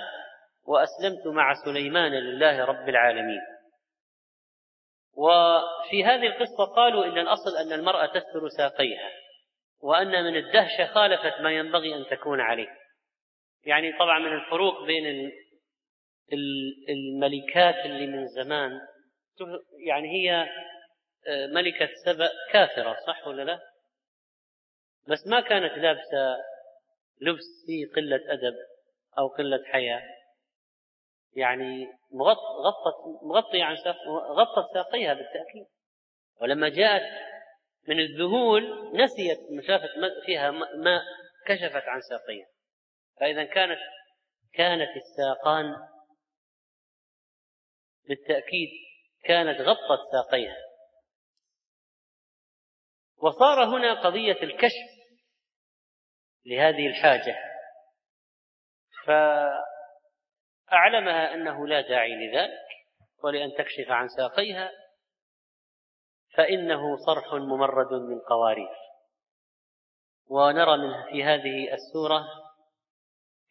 وأسلمت 0.65 1.27
مع 1.27 1.55
سليمان 1.65 2.13
لله 2.13 2.65
رب 2.65 2.89
العالمين. 2.89 3.41
وفي 5.15 6.05
هذه 6.05 6.27
القصة 6.27 6.65
قالوا 6.77 7.05
إن 7.05 7.19
الأصل 7.19 7.57
أن 7.57 7.73
المرأة 7.73 8.07
تستر 8.07 8.49
ساقيها. 8.57 9.11
وأن 9.81 10.25
من 10.25 10.37
الدهشة 10.37 10.87
خالفت 10.87 11.41
ما 11.41 11.51
ينبغي 11.51 11.95
أن 11.95 12.07
تكون 12.11 12.41
عليه. 12.41 12.69
يعني 13.65 13.93
طبعا 13.99 14.19
من 14.19 14.33
الفروق 14.33 14.85
بين 14.85 15.33
الملكات 16.89 17.87
اللي 17.87 18.07
من 18.07 18.27
زمان 18.27 18.81
يعني 19.87 20.09
هي 20.09 20.49
آه، 21.29 21.47
ملكة 21.47 21.89
سبأ 22.05 22.31
كافرة 22.53 22.97
صح 23.07 23.27
ولا 23.27 23.43
لا؟ 23.43 23.61
بس 25.09 25.27
ما 25.27 25.41
كانت 25.41 25.79
لابسة 25.79 26.37
لبس 27.21 27.65
فيه 27.67 27.93
قلة 27.97 28.33
أدب 28.33 28.55
أو 29.19 29.29
قلة 29.29 29.65
حياء 29.65 30.03
يعني 31.37 31.87
غطت 32.65 33.23
مغطية 33.23 33.65
عن 33.65 33.77
غطت 34.09 34.75
ساقيها 34.75 35.15
بالتأكيد. 35.15 35.67
ولما 36.41 36.69
جاءت 36.69 37.03
من 37.89 38.01
الذهول 38.01 38.63
نسيت 38.95 39.39
شافت 39.67 39.91
فيها 40.27 40.51
ماء 40.51 41.03
كشفت 41.47 41.83
عن 41.89 42.01
ساقيها. 42.01 42.47
فإذا 43.21 43.45
كانت 43.45 43.79
كانت 44.53 44.91
الساقان 44.97 45.75
بالتأكيد 48.09 48.69
كانت 49.25 49.61
غطت 49.61 50.01
ساقيها. 50.13 50.57
وصار 53.17 53.65
هنا 53.65 54.03
قضية 54.03 54.43
الكشف 54.43 54.87
لهذه 56.47 56.87
الحاجة. 56.87 57.37
فأعلمها 60.69 61.35
أنه 61.35 61.67
لا 61.67 61.81
داعي 61.81 62.15
لذلك 62.15 62.67
ولأن 63.25 63.55
تكشف 63.59 63.91
عن 63.91 64.09
ساقيها 64.09 64.71
فإنه 66.37 66.97
صرح 67.07 67.35
ممرد 67.35 67.93
من 67.93 68.19
قوارير. 68.19 68.69
ونرى 70.31 70.77
من 70.77 71.03
في 71.11 71.25
هذه 71.25 71.75
السورة 71.75 72.25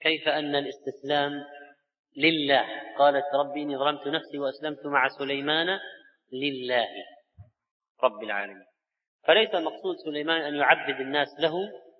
كيف 0.01 0.27
أن 0.27 0.55
الاستسلام 0.55 1.31
لله. 2.17 2.65
قالت 2.97 3.25
ربي 3.33 3.61
إني 3.61 3.77
ظلمت 3.77 4.07
نفسي 4.07 4.39
وأسلمت 4.39 4.85
مع 4.85 5.07
سليمان 5.07 5.79
لله 6.33 6.87
رب 8.03 8.23
العالمين. 8.23 8.65
فليس 9.23 9.55
المقصود 9.55 9.95
سليمان 10.05 10.41
أن 10.41 10.55
يعبد 10.55 10.99
الناس 10.99 11.27
له 11.39 11.53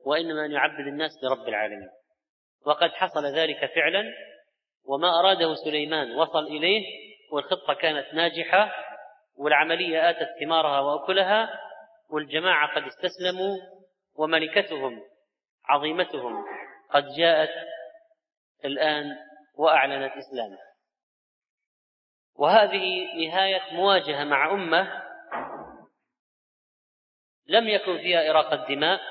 وإنما 0.06 0.46
أن 0.46 0.52
يعبد 0.52 0.88
الناس 0.88 1.12
لرب 1.24 1.48
العالمين. 1.48 1.90
وقد 2.66 2.90
حصل 2.90 3.26
ذلك 3.26 3.66
فعلا 3.76 4.04
وما 4.88 5.20
أراده 5.20 5.56
سليمان 5.56 6.12
وصل 6.12 6.44
إليه 6.48 6.86
والخطة 7.32 7.74
كانت 7.74 8.14
ناجحة 8.14 8.72
والعملية 9.38 10.10
آتت 10.10 10.30
ثمارها 10.40 10.80
وأكلها 10.80 11.60
والجماعة 12.10 12.76
قد 12.76 12.84
استسلموا 12.84 13.58
وملكتهم 14.16 15.02
عظيمتهم 15.66 16.46
قد 16.90 17.06
جاءت 17.18 17.68
الآن 18.66 19.18
وأعلنت 19.56 20.12
إسلامها 20.18 20.66
وهذه 22.36 23.06
نهاية 23.28 23.74
مواجهة 23.74 24.24
مع 24.24 24.52
أمة 24.52 25.04
لم 27.48 27.68
يكن 27.68 27.98
فيها 27.98 28.30
إراقة 28.30 28.68
دماء 28.68 29.02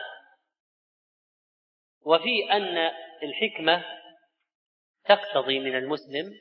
وفي 2.00 2.52
أن 2.52 2.90
الحكمة 3.22 3.84
تقتضي 5.04 5.60
من 5.60 5.76
المسلم 5.76 6.40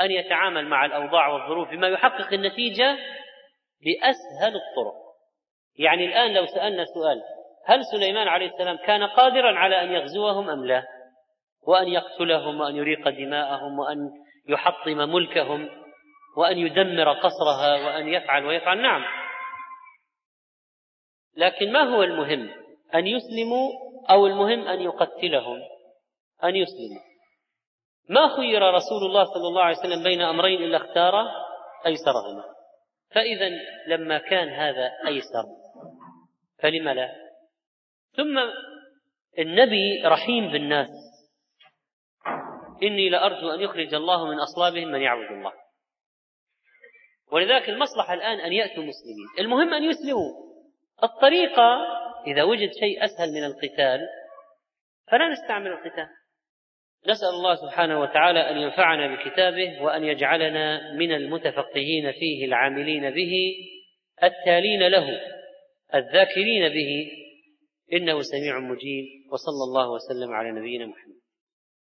أن 0.00 0.10
يتعامل 0.10 0.66
مع 0.66 0.84
الأوضاع 0.84 1.28
والظروف 1.28 1.68
بما 1.68 1.88
يحقق 1.88 2.32
النتيجة 2.32 2.96
بأسهل 3.80 4.56
الطرق. 4.56 4.94
يعني 5.78 6.04
الآن 6.04 6.34
لو 6.34 6.46
سألنا 6.46 6.84
سؤال 6.84 7.22
هل 7.66 7.84
سليمان 7.84 8.28
عليه 8.28 8.46
السلام 8.46 8.76
كان 8.76 9.02
قادرا 9.02 9.58
على 9.58 9.82
أن 9.82 9.92
يغزوهم 9.92 10.50
أم 10.50 10.66
لا؟ 10.66 10.82
وأن 11.66 11.88
يقتلهم 11.88 12.60
وأن 12.60 12.76
يريق 12.76 13.08
دماءهم 13.08 13.78
وأن 13.78 13.98
يحطم 14.48 14.96
ملكهم 14.96 15.68
وأن 16.36 16.58
يدمر 16.58 17.12
قصرها 17.12 17.86
وأن 17.86 18.08
يفعل 18.08 18.46
ويفعل؟ 18.46 18.82
نعم. 18.82 19.04
لكن 21.36 21.72
ما 21.72 21.80
هو 21.80 22.02
المهم؟ 22.02 22.50
أن 22.94 23.06
يسلموا 23.06 23.70
أو 24.10 24.26
المهم 24.26 24.68
أن 24.68 24.80
يقتلهم؟ 24.80 25.58
أن 26.44 26.56
يسلموا. 26.56 27.09
ما 28.10 28.36
خير 28.36 28.62
رسول 28.62 29.02
الله 29.06 29.24
صلى 29.24 29.48
الله 29.48 29.62
عليه 29.62 29.78
وسلم 29.78 30.02
بين 30.02 30.20
أمرين 30.20 30.62
إلا 30.62 30.76
اختار 30.76 31.14
أيسرهما. 31.86 32.44
فإذا 33.10 33.50
لما 33.86 34.18
كان 34.18 34.48
هذا 34.48 34.90
أيسر 35.06 35.44
فلم 36.58 36.88
لا؟ 36.88 37.08
ثم 38.16 38.38
النبي 39.38 40.02
رحيم 40.04 40.52
بالناس 40.52 40.88
إني 42.82 43.08
لأرجو 43.08 43.50
أن 43.50 43.60
يخرج 43.60 43.94
الله 43.94 44.26
من 44.26 44.40
أصلابهم 44.40 44.88
من 44.88 45.00
يعبد 45.00 45.30
الله. 45.30 45.52
ولذلك 47.32 47.68
المصلحة 47.68 48.14
الآن 48.14 48.40
أن 48.40 48.52
يأتوا 48.52 48.82
مسلمين. 48.82 49.28
المهم 49.38 49.74
أن 49.74 49.84
يسلموا. 49.84 50.50
الطريقة 51.02 51.78
إذا 52.26 52.42
وجد 52.42 52.70
شيء 52.80 53.04
أسهل 53.04 53.32
من 53.32 53.44
القتال 53.44 54.00
فلا 55.10 55.28
نستعمل 55.28 55.72
القتال. 55.72 56.19
نسأل 57.08 57.28
الله 57.28 57.54
سبحانه 57.54 58.00
وتعالى 58.00 58.50
أن 58.50 58.56
ينفعنا 58.56 59.14
بكتابه 59.14 59.82
وأن 59.82 60.04
يجعلنا 60.04 60.92
من 60.92 61.12
المتفقهين 61.12 62.12
فيه 62.12 62.44
العاملين 62.44 63.10
به 63.10 63.54
التالين 64.22 64.88
له 64.88 65.20
الذاكرين 65.94 66.68
به 66.68 67.10
إنه 67.92 68.22
سميع 68.22 68.58
مجيب 68.58 69.04
وصلى 69.32 69.64
الله 69.68 69.90
وسلم 69.90 70.32
على 70.34 70.50
نبينا 70.50 70.86
محمد. 70.86 71.19